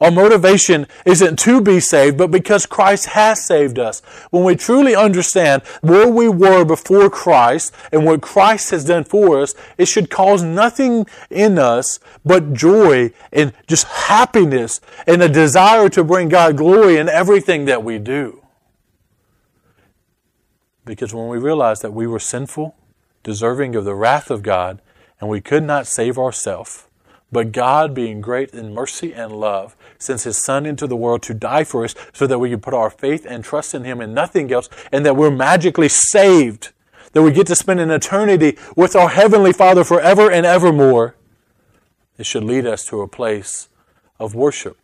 [0.00, 4.00] Our motivation isn't to be saved, but because Christ has saved us.
[4.30, 9.40] When we truly understand where we were before Christ and what Christ has done for
[9.40, 15.88] us, it should cause nothing in us but joy and just happiness and a desire
[15.90, 18.42] to bring God glory in everything that we do.
[20.84, 22.76] Because when we realize that we were sinful,
[23.22, 24.80] deserving of the wrath of God,
[25.20, 26.86] and we could not save ourselves,
[27.32, 31.34] but God, being great in mercy and love, sends His Son into the world to
[31.34, 34.14] die for us so that we can put our faith and trust in Him and
[34.14, 36.72] nothing else, and that we're magically saved,
[37.12, 41.14] that we get to spend an eternity with our Heavenly Father forever and evermore.
[42.18, 43.68] It should lead us to a place
[44.18, 44.78] of worship.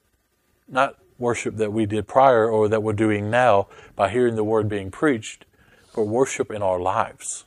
[0.68, 4.68] Not worship that we did prior or that we're doing now by hearing the Word
[4.68, 5.44] being preached,
[5.94, 7.44] but worship in our lives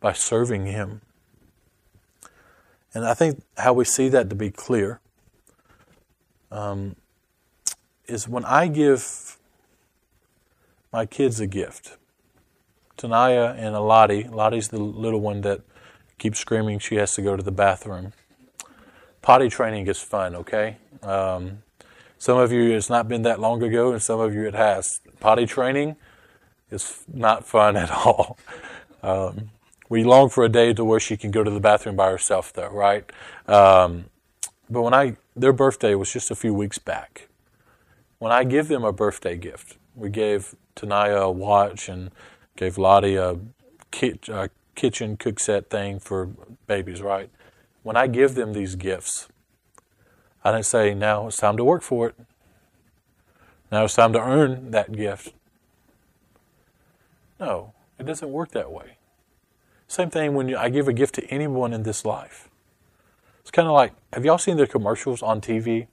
[0.00, 1.02] by serving Him.
[2.94, 5.00] And I think how we see that to be clear
[6.50, 6.96] um,
[8.06, 9.38] is when I give
[10.92, 11.96] my kids a gift.
[12.96, 15.62] Tanaya and Lottie, Lottie's the little one that
[16.18, 18.12] keeps screaming she has to go to the bathroom.
[19.22, 20.76] potty training is fun, okay?
[21.02, 21.62] Um,
[22.18, 25.00] some of you, it's not been that long ago, and some of you, it has.
[25.20, 25.96] Potty training
[26.70, 28.38] is not fun at all.
[29.02, 29.50] Um,
[29.88, 32.52] we long for a day to where she can go to the bathroom by herself,
[32.52, 33.10] though, right?
[33.48, 34.06] Um,
[34.70, 37.28] but when I, their birthday was just a few weeks back.
[38.18, 42.10] When I give them a birthday gift, we gave Tanaya a watch and
[42.56, 43.38] gave Lottie a,
[44.28, 46.26] a kitchen cook set thing for
[46.66, 47.30] babies, right?
[47.82, 49.28] When I give them these gifts,
[50.44, 52.14] I didn't say, now it's time to work for it.
[53.72, 55.32] Now it's time to earn that gift.
[57.38, 58.98] No, it doesn't work that way.
[59.88, 62.49] Same thing when I give a gift to anyone in this life.
[63.40, 65.86] It's kind of like have y'all seen the commercials on TV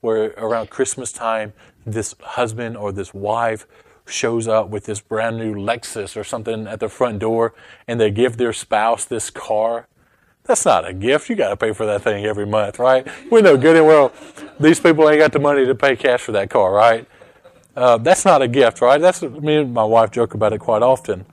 [0.00, 1.52] where around Christmas time,
[1.86, 3.66] this husband or this wife
[4.06, 7.54] shows up with this brand new Lexus or something at the front door
[7.86, 9.86] and they give their spouse this car?
[10.44, 11.28] That's not a gift.
[11.28, 13.06] You got to pay for that thing every month, right?
[13.30, 14.12] We know good and well
[14.58, 17.06] these people ain't got the money to pay cash for that car, right?
[17.76, 19.00] Uh, that's not a gift, right?
[19.00, 21.24] That's me and my wife joke about it quite often.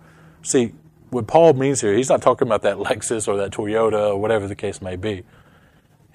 [0.43, 0.73] See,
[1.09, 4.47] what Paul means here, he's not talking about that Lexus or that Toyota or whatever
[4.47, 5.23] the case may be.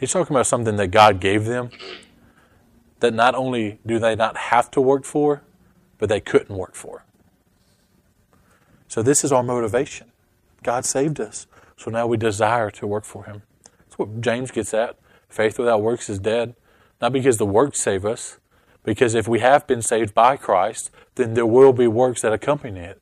[0.03, 1.71] He's talking about something that God gave them
[2.99, 5.43] that not only do they not have to work for,
[5.99, 7.05] but they couldn't work for.
[8.89, 10.11] So this is our motivation.
[10.65, 11.47] God saved us.
[11.77, 13.43] So now we desire to work for Him.
[13.79, 14.97] That's what James gets at.
[15.29, 16.57] Faith without works is dead.
[17.01, 18.39] Not because the works save us,
[18.83, 22.81] because if we have been saved by Christ, then there will be works that accompany
[22.81, 23.01] it.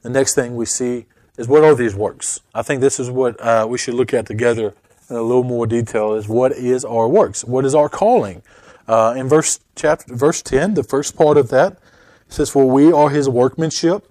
[0.00, 1.04] The next thing we see
[1.36, 2.40] is what are these works?
[2.54, 4.72] I think this is what uh, we should look at together
[5.12, 6.14] in a little more detail.
[6.14, 7.44] Is what is our works?
[7.44, 8.42] What is our calling?
[8.88, 11.76] Uh, in verse chapter verse ten, the first part of that
[12.28, 14.10] says, "For we are His workmanship,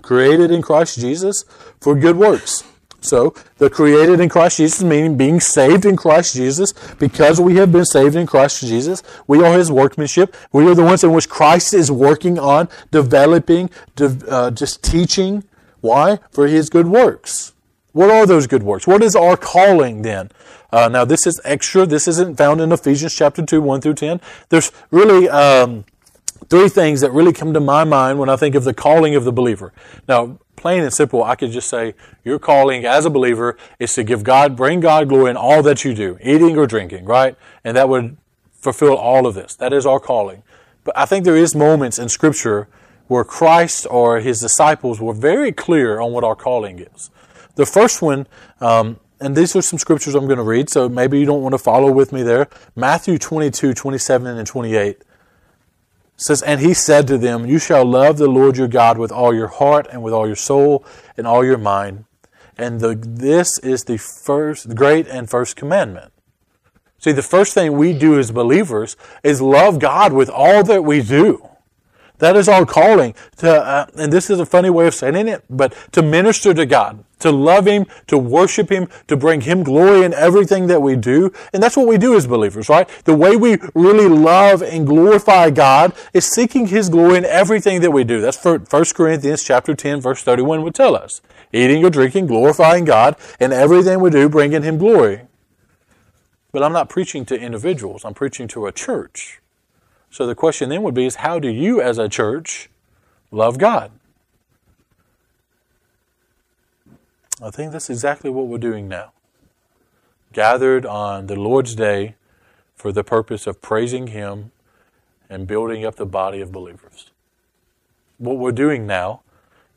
[0.00, 1.44] created in Christ Jesus
[1.80, 2.64] for good works."
[3.02, 7.72] So, the created in Christ Jesus, meaning being saved in Christ Jesus, because we have
[7.72, 10.36] been saved in Christ Jesus, we are His workmanship.
[10.52, 15.42] We are the ones in which Christ is working on, developing, de- uh, just teaching.
[15.80, 16.20] Why?
[16.30, 17.52] For His good works.
[17.92, 18.86] What are those good works?
[18.86, 20.30] What is our calling then?
[20.72, 21.84] Uh, now, this is extra.
[21.84, 24.20] This isn't found in Ephesians chapter 2, 1 through 10.
[24.48, 25.84] There's really um,
[26.48, 29.24] three things that really come to my mind when I think of the calling of
[29.24, 29.72] the believer.
[30.08, 34.04] Now, plain and simple, I could just say your calling as a believer is to
[34.04, 37.36] give God, bring God glory in all that you do, eating or drinking, right?
[37.64, 38.16] And that would
[38.52, 39.54] fulfill all of this.
[39.56, 40.42] That is our calling.
[40.84, 42.68] But I think there is moments in Scripture
[43.08, 47.10] where Christ or his disciples were very clear on what our calling is.
[47.54, 48.26] The first one,
[48.60, 51.52] um, and these are some scriptures I'm going to read, so maybe you don't want
[51.52, 52.48] to follow with me there.
[52.74, 55.02] Matthew 22, 27, and 28
[56.16, 59.34] says, And he said to them, You shall love the Lord your God with all
[59.34, 60.84] your heart and with all your soul
[61.16, 62.04] and all your mind.
[62.58, 66.12] And the, this is the first, great and first commandment.
[66.98, 71.02] See, the first thing we do as believers is love God with all that we
[71.02, 71.48] do.
[72.22, 75.42] That is our calling to, uh, and this is a funny way of saying it,
[75.50, 80.04] but to minister to God, to love Him, to worship Him, to bring Him glory
[80.04, 81.32] in everything that we do.
[81.52, 82.88] And that's what we do as believers, right?
[83.06, 87.90] The way we really love and glorify God is seeking His glory in everything that
[87.90, 88.20] we do.
[88.20, 91.22] That's for 1 Corinthians chapter 10, verse 31 would tell us.
[91.52, 95.22] Eating or drinking, glorifying God, and everything we do, bringing Him glory.
[96.52, 98.04] But I'm not preaching to individuals.
[98.04, 99.41] I'm preaching to a church.
[100.12, 102.68] So the question then would be is how do you as a church
[103.30, 103.90] love God?
[107.42, 109.12] I think that's exactly what we're doing now.
[110.34, 112.14] Gathered on the Lord's Day
[112.76, 114.52] for the purpose of praising Him
[115.30, 117.10] and building up the body of believers.
[118.18, 119.22] What we're doing now,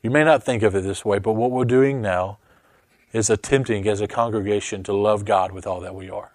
[0.03, 2.39] you may not think of it this way, but what we're doing now
[3.13, 6.34] is attempting as a congregation to love God with all that we are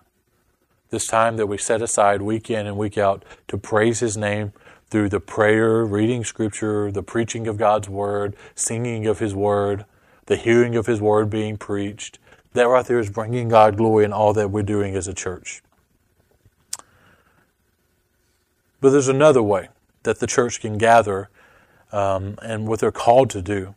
[0.91, 4.53] this time that we set aside week in and week out to praise His name
[4.91, 9.84] through the prayer, reading Scripture, the preaching of God's Word, singing of His Word,
[10.26, 12.18] the hearing of His Word being preached.
[12.53, 15.62] That right there is bringing God glory in all that we're doing as a church.
[18.80, 19.68] But there's another way
[20.03, 21.30] that the church can gather
[21.93, 23.74] um, and what they're called to do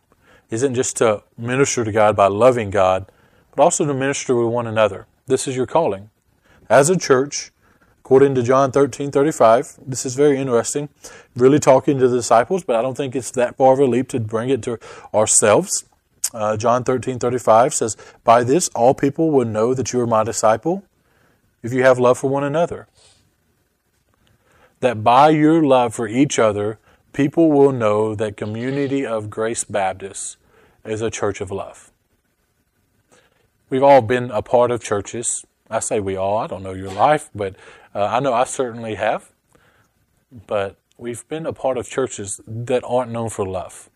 [0.50, 3.10] isn't just to minister to God by loving God,
[3.54, 5.06] but also to minister with one another.
[5.26, 6.10] This is your calling
[6.68, 7.52] as a church,
[8.00, 9.78] according to John 13 35.
[9.86, 10.88] This is very interesting,
[11.34, 14.08] really talking to the disciples, but I don't think it's that far of a leap
[14.08, 14.78] to bring it to
[15.12, 15.84] ourselves.
[16.32, 20.24] Uh, John 13 35 says, By this all people will know that you are my
[20.24, 20.84] disciple
[21.62, 22.88] if you have love for one another.
[24.80, 26.78] That by your love for each other,
[27.12, 30.36] people will know that Community of Grace Baptist
[30.84, 31.90] is a church of love.
[33.70, 36.92] We've all been a part of churches I say we all, I don't know your
[36.92, 37.56] life, but
[37.94, 39.32] uh, I know I certainly have.
[40.46, 43.90] But we've been a part of churches that aren't known for love.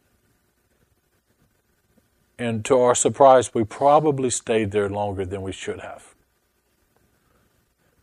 [2.37, 6.14] And to our surprise, we probably stayed there longer than we should have.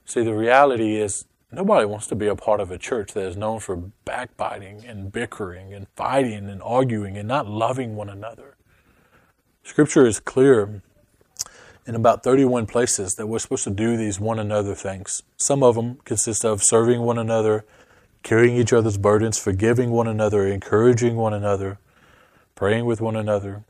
[0.05, 3.35] See, the reality is nobody wants to be a part of a church that is
[3.35, 8.55] known for backbiting and bickering and fighting and arguing and not loving one another.
[9.63, 10.81] Scripture is clear
[11.85, 15.21] in about 31 places that we're supposed to do these one another things.
[15.37, 17.65] Some of them consist of serving one another,
[18.23, 21.77] carrying each other's burdens, forgiving one another, encouraging one another,
[22.55, 23.63] praying with one another.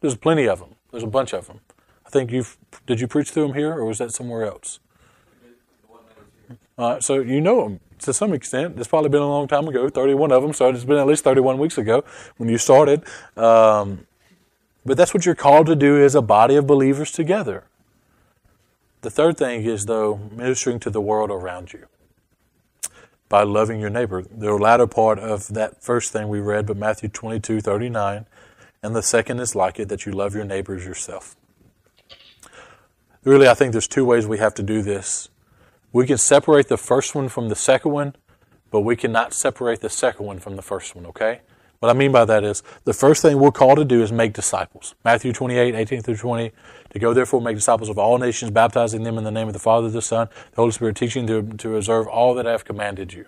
[0.00, 0.74] There's plenty of them.
[0.90, 1.60] There's a bunch of them.
[2.06, 4.78] I think you've did you preach through them here, or was that somewhere else?
[6.76, 8.78] Uh, so you know them to some extent.
[8.78, 10.52] It's probably been a long time ago, 31 of them.
[10.52, 12.04] So it's been at least 31 weeks ago
[12.36, 13.04] when you started.
[13.36, 14.06] Um,
[14.84, 17.64] but that's what you're called to do as a body of believers together.
[19.00, 21.86] The third thing is, though, ministering to the world around you
[23.28, 24.22] by loving your neighbor.
[24.22, 28.26] The latter part of that first thing we read, but Matthew 22, 39.
[28.82, 31.36] And the second is like it, that you love your neighbors yourself.
[33.24, 35.30] Really, I think there's two ways we have to do this.
[35.92, 38.14] We can separate the first one from the second one,
[38.70, 41.40] but we cannot separate the second one from the first one, okay?
[41.84, 44.32] What I mean by that is the first thing we're called to do is make
[44.32, 44.94] disciples.
[45.04, 46.50] Matthew 28, 18 through 20.
[46.92, 49.58] To go therefore make disciples of all nations, baptizing them in the name of the
[49.58, 53.12] Father, the Son, the Holy Spirit, teaching them to observe all that I have commanded
[53.12, 53.26] you.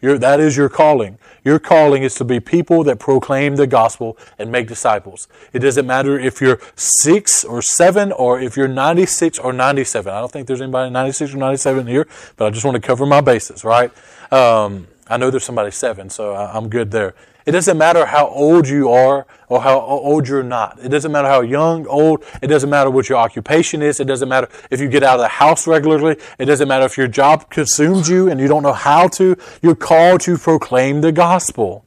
[0.00, 1.18] Your, that is your calling.
[1.44, 5.28] Your calling is to be people that proclaim the gospel and make disciples.
[5.52, 10.10] It doesn't matter if you're six or seven or if you're 96 or 97.
[10.10, 13.04] I don't think there's anybody 96 or 97 here, but I just want to cover
[13.04, 13.92] my bases, right?
[14.32, 17.14] Um, I know there's somebody seven, so I'm good there.
[17.44, 20.78] It doesn't matter how old you are or how old you're not.
[20.80, 22.24] It doesn't matter how young, old.
[22.40, 23.98] It doesn't matter what your occupation is.
[23.98, 26.16] It doesn't matter if you get out of the house regularly.
[26.38, 29.36] It doesn't matter if your job consumes you and you don't know how to.
[29.60, 31.84] You're called to proclaim the gospel.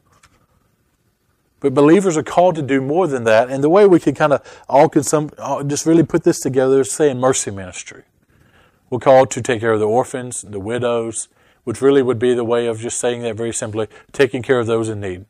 [1.60, 3.48] But believers are called to do more than that.
[3.48, 5.30] And the way we can kind of all can some,
[5.66, 8.02] just really put this together is say in mercy ministry.
[8.90, 11.28] We're called to take care of the orphans, the widows,
[11.64, 14.66] which really would be the way of just saying that very simply, taking care of
[14.66, 15.24] those in need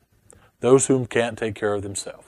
[0.59, 2.27] those whom can't take care of themselves.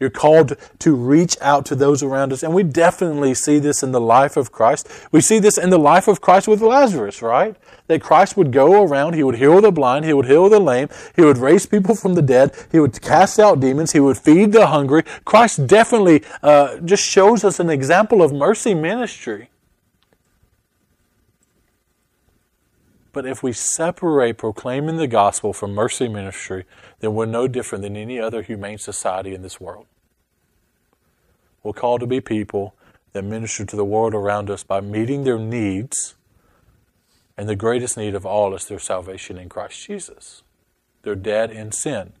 [0.00, 2.42] You're called to reach out to those around us.
[2.42, 4.88] And we definitely see this in the life of Christ.
[5.12, 7.54] We see this in the life of Christ with Lazarus, right?
[7.86, 10.88] That Christ would go around, he would heal the blind, he would heal the lame,
[11.14, 14.52] he would raise people from the dead, he would cast out demons, he would feed
[14.52, 15.02] the hungry.
[15.26, 19.50] Christ definitely uh, just shows us an example of mercy ministry.
[23.12, 26.64] But if we separate proclaiming the gospel from mercy ministry,
[27.00, 29.86] then we're no different than any other humane society in this world.
[31.62, 32.74] We're called to be people
[33.12, 36.14] that minister to the world around us by meeting their needs,
[37.36, 40.42] and the greatest need of all is their salvation in Christ Jesus.
[41.02, 42.12] They're dead in sin.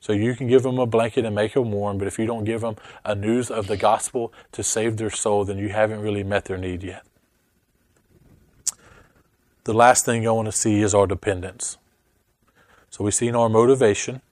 [0.00, 2.44] So you can give them a blanket and make them warm, but if you don't
[2.44, 6.22] give them a news of the gospel to save their soul, then you haven't really
[6.22, 7.04] met their need yet.
[9.68, 11.76] The last thing I want to see is our dependence.
[12.88, 14.22] So we've seen our motivation,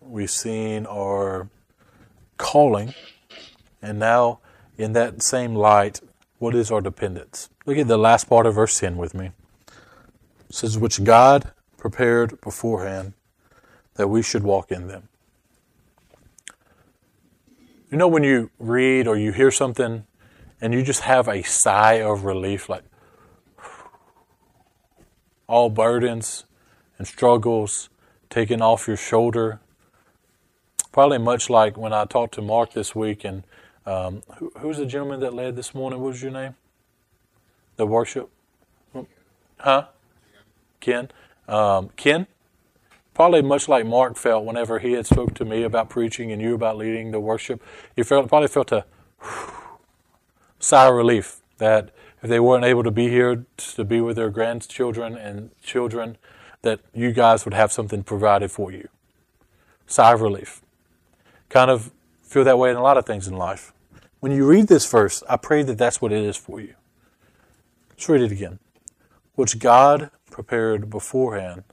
[0.00, 1.50] we've seen our
[2.38, 2.94] calling,
[3.82, 4.38] and now
[4.78, 6.00] in that same light,
[6.38, 7.50] what is our dependence?
[7.66, 9.32] Look at the last part of verse 10 with me.
[10.48, 13.12] It says, Which God prepared beforehand
[13.96, 15.10] that we should walk in them.
[17.90, 20.06] You know, when you read or you hear something
[20.58, 22.84] and you just have a sigh of relief, like
[25.52, 26.44] all burdens
[26.96, 27.90] and struggles
[28.30, 29.60] taken off your shoulder.
[30.92, 33.44] Probably much like when I talked to Mark this week, and
[33.84, 36.00] um, who, who's the gentleman that led this morning?
[36.00, 36.54] What was your name?
[37.76, 38.30] The worship?
[39.58, 39.88] Huh?
[40.80, 41.10] Ken?
[41.46, 42.26] Um, Ken?
[43.12, 46.54] Probably much like Mark felt whenever he had spoke to me about preaching and you
[46.54, 47.62] about leading the worship.
[47.94, 48.86] He felt, probably felt a
[50.58, 51.90] sigh of relief that
[52.22, 56.16] if they weren't able to be here to be with their grandchildren and children,
[56.62, 58.88] that you guys would have something provided for you.
[59.86, 60.62] Sigh of relief.
[61.48, 61.90] Kind of
[62.22, 63.72] feel that way in a lot of things in life.
[64.20, 66.74] When you read this verse, I pray that that's what it is for you.
[67.90, 68.60] Let's read it again.
[69.34, 71.64] Which God prepared beforehand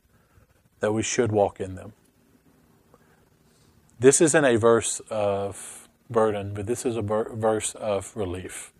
[0.79, 1.93] that we should walk in them.
[3.99, 8.73] This isn't a verse of burden, but this is a verse of relief.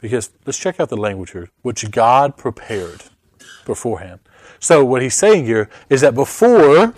[0.00, 3.04] Because let's check out the language here, which God prepared
[3.66, 4.20] beforehand.
[4.58, 6.94] So what he's saying here is that before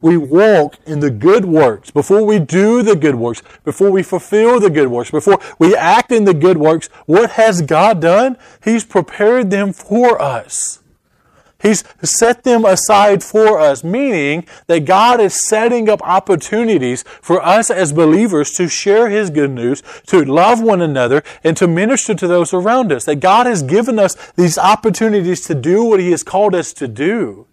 [0.00, 4.60] we walk in the good works, before we do the good works, before we fulfill
[4.60, 8.36] the good works, before we act in the good works, what has God done?
[8.62, 10.80] He's prepared them for us.
[11.64, 17.70] He's set them aside for us, meaning that God is setting up opportunities for us
[17.70, 22.26] as believers to share His good news, to love one another, and to minister to
[22.26, 23.06] those around us.
[23.06, 26.86] That God has given us these opportunities to do what He has called us to
[26.86, 27.46] do.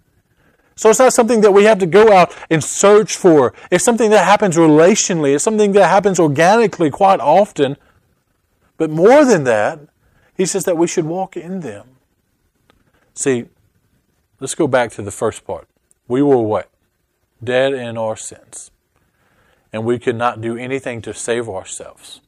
[0.75, 3.53] So it's not something that we have to go out and search for.
[3.71, 5.35] It's something that happens relationally.
[5.35, 7.77] It's something that happens organically quite often.
[8.75, 9.79] But more than that,
[10.35, 11.87] He says that we should walk in them.
[13.13, 13.45] See,
[14.41, 15.67] Let's go back to the first part.
[16.07, 16.67] We were what?
[17.43, 18.71] Dead in our sins.
[19.71, 22.21] And we could not do anything to save ourselves.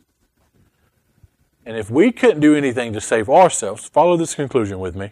[1.65, 5.11] And if we couldn't do anything to save ourselves, follow this conclusion with me.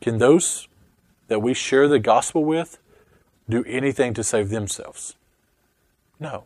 [0.00, 0.68] Can those
[1.26, 2.78] that we share the gospel with
[3.48, 5.16] do anything to save themselves?
[6.20, 6.44] No.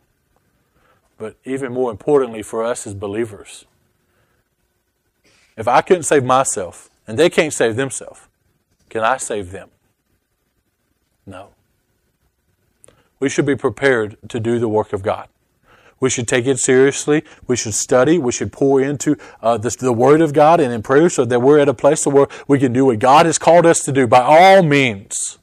[1.18, 3.66] But even more importantly for us as believers,
[5.54, 8.22] if I couldn't save myself and they can't save themselves,
[8.94, 9.70] can I save them?
[11.26, 11.48] No.
[13.18, 15.28] We should be prepared to do the work of God.
[15.98, 17.24] We should take it seriously.
[17.48, 18.18] We should study.
[18.18, 21.40] We should pour into uh, the, the, Word of God and in prayer so that
[21.40, 24.06] we're at a place where we can do what God has called us to do
[24.06, 25.38] by all means.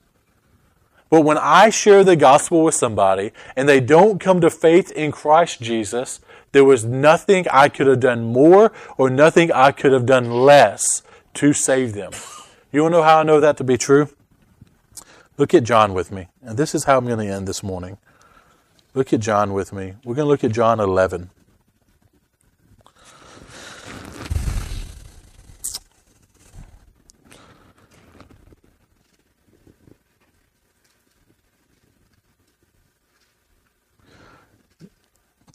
[1.09, 5.11] But when I share the gospel with somebody and they don't come to faith in
[5.11, 6.21] Christ Jesus,
[6.53, 11.03] there was nothing I could have done more or nothing I could have done less
[11.33, 12.13] to save them.
[12.73, 14.07] You want to know how I know that to be true?
[15.37, 16.27] Look at John with me.
[16.41, 17.97] And this is how I'm going to end this morning.
[18.93, 19.95] Look at John with me.
[20.05, 21.31] We're going to look at John 11.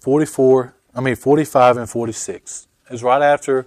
[0.00, 3.66] Forty-four, I mean forty-five and forty-six is right after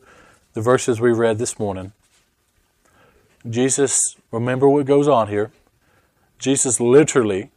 [0.54, 1.92] the verses we read this morning.
[3.48, 3.98] Jesus,
[4.32, 5.52] remember what goes on here.
[6.38, 7.52] Jesus literally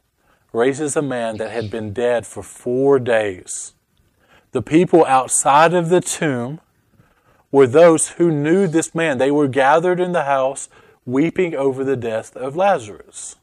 [0.53, 3.73] raises a man that had been dead for four days.
[4.53, 6.61] The people outside of the tomb
[7.51, 9.19] were those who knew this man.
[9.19, 10.69] They were gathered in the house
[11.05, 13.37] weeping over the death of Lazarus.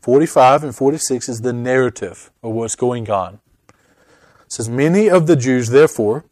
[0.00, 3.38] 45 and 46 is the narrative of what's going on.
[3.68, 6.24] It says, Many of the Jews, therefore,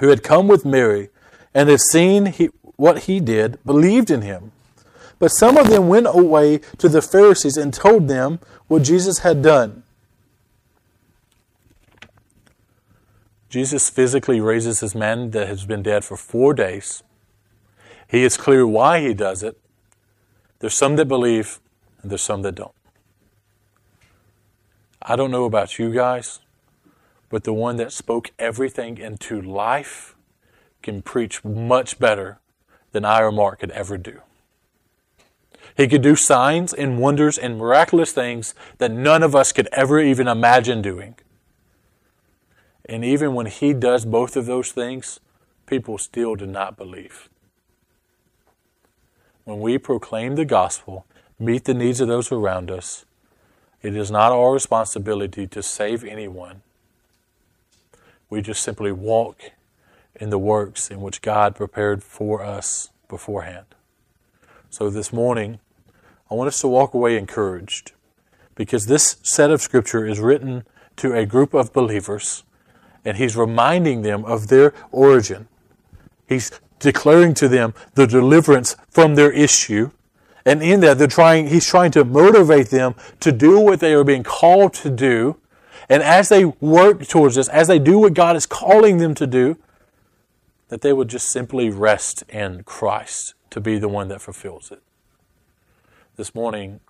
[0.00, 1.10] who had come with Mary
[1.54, 2.46] and had seen he,
[2.76, 4.52] what he did, believed in him.
[5.18, 8.38] But some of them went away to the Pharisees and told them
[8.68, 9.82] what Jesus had done.
[13.48, 17.02] Jesus physically raises his man that has been dead for four days.
[18.06, 19.58] He is clear why he does it.
[20.60, 21.60] There's some that believe,
[22.02, 22.72] and there's some that don't.
[25.00, 26.40] I don't know about you guys,
[27.30, 30.14] but the one that spoke everything into life
[30.88, 32.38] can preach much better
[32.92, 34.22] than I or Mark could ever do.
[35.76, 40.00] He could do signs and wonders and miraculous things that none of us could ever
[40.00, 41.16] even imagine doing.
[42.86, 45.20] And even when he does both of those things,
[45.66, 47.28] people still do not believe.
[49.44, 51.04] When we proclaim the gospel,
[51.38, 53.04] meet the needs of those around us,
[53.82, 56.62] it is not our responsibility to save anyone.
[58.30, 59.52] We just simply walk
[60.18, 63.66] in the works in which God prepared for us beforehand.
[64.70, 65.60] So this morning,
[66.30, 67.92] I want us to walk away encouraged
[68.54, 70.64] because this set of scripture is written
[70.96, 72.44] to a group of believers
[73.04, 75.48] and he's reminding them of their origin.
[76.28, 79.90] He's declaring to them the deliverance from their issue.
[80.44, 84.04] And in that, they're trying, he's trying to motivate them to do what they are
[84.04, 85.36] being called to do.
[85.88, 89.26] And as they work towards this, as they do what God is calling them to
[89.26, 89.56] do,
[90.68, 94.82] that they would just simply rest in Christ to be the one that fulfills it.
[96.16, 96.80] This morning,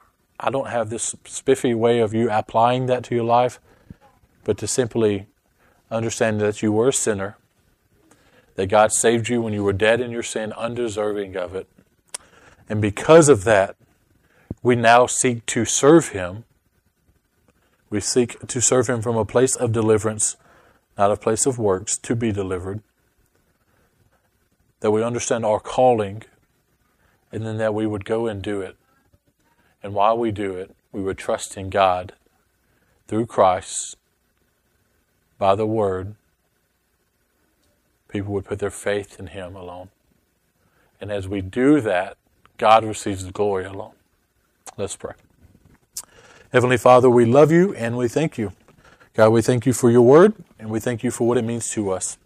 [0.40, 3.60] I don't have this spiffy way of you applying that to your life,
[4.44, 5.26] but to simply
[5.90, 7.36] understand that you were a sinner,
[8.56, 11.68] that God saved you when you were dead in your sin, undeserving of it.
[12.68, 13.76] And because of that,
[14.62, 16.44] we now seek to serve Him.
[17.90, 20.36] We seek to serve Him from a place of deliverance,
[20.96, 22.82] not a place of works, to be delivered
[24.80, 26.22] that we understand our calling,
[27.32, 28.76] and then that we would go and do it.
[29.82, 32.12] And while we do it, we would trust in God
[33.06, 33.96] through Christ,
[35.38, 36.14] by the Word.
[38.08, 39.90] People would put their faith in Him alone.
[41.00, 42.16] And as we do that,
[42.56, 43.92] God receives the glory alone.
[44.76, 45.14] Let's pray.
[46.52, 48.52] Heavenly Father, we love you and we thank you.
[49.14, 51.68] God, we thank you for your word and we thank you for what it means
[51.70, 52.18] to us.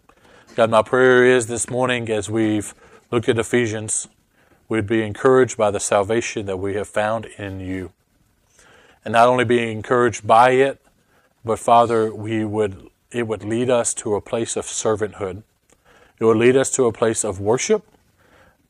[0.55, 2.75] God, my prayer is this morning as we've
[3.09, 4.07] looked at Ephesians,
[4.69, 7.91] we'd be encouraged by the salvation that we have found in you.
[9.03, 10.79] And not only be encouraged by it,
[11.43, 15.41] but Father, we would it would lead us to a place of servanthood.
[16.19, 17.83] It would lead us to a place of worship,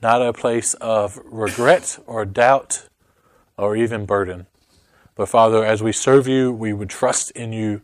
[0.02, 2.88] not a place of regret or doubt
[3.58, 4.48] or even burden.
[5.16, 7.82] But Father, as we serve you, we would trust in you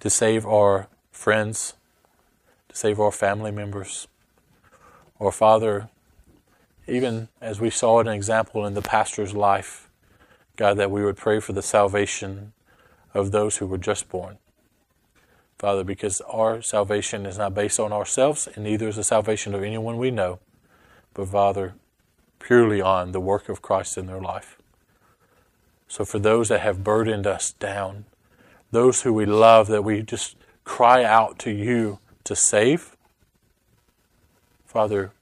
[0.00, 1.74] to save our friends,
[2.76, 4.06] save our family members.
[5.18, 5.88] Or Father,
[6.86, 9.88] even as we saw an example in the pastor's life,
[10.56, 12.52] God, that we would pray for the salvation
[13.14, 14.36] of those who were just born.
[15.58, 19.62] Father, because our salvation is not based on ourselves, and neither is the salvation of
[19.62, 20.38] anyone we know,
[21.14, 21.74] but Father,
[22.40, 24.58] purely on the work of Christ in their life.
[25.88, 28.04] So for those that have burdened us down,
[28.70, 32.96] those who we love, that we just cry out to you to save,
[34.66, 35.12] Father,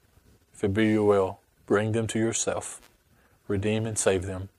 [0.53, 2.81] if it be your will, bring them to yourself,
[3.47, 4.49] redeem and save them.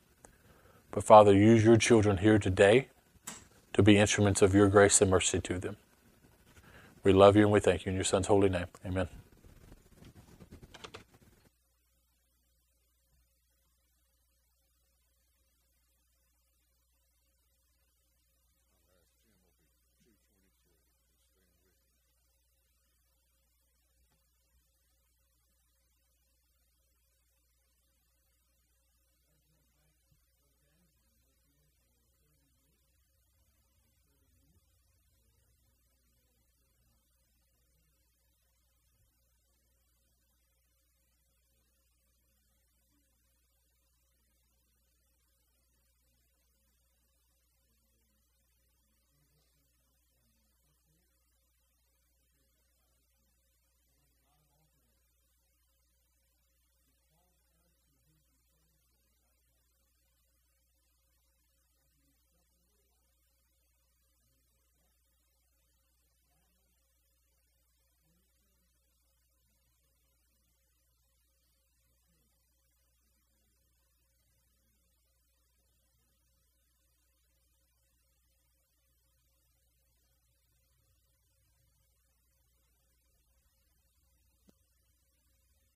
[0.93, 2.89] But Father, use your children here today
[3.75, 5.77] to be instruments of your grace and mercy to them.
[7.05, 8.67] We love you and we thank you in your Son's holy name.
[8.87, 9.09] Amen.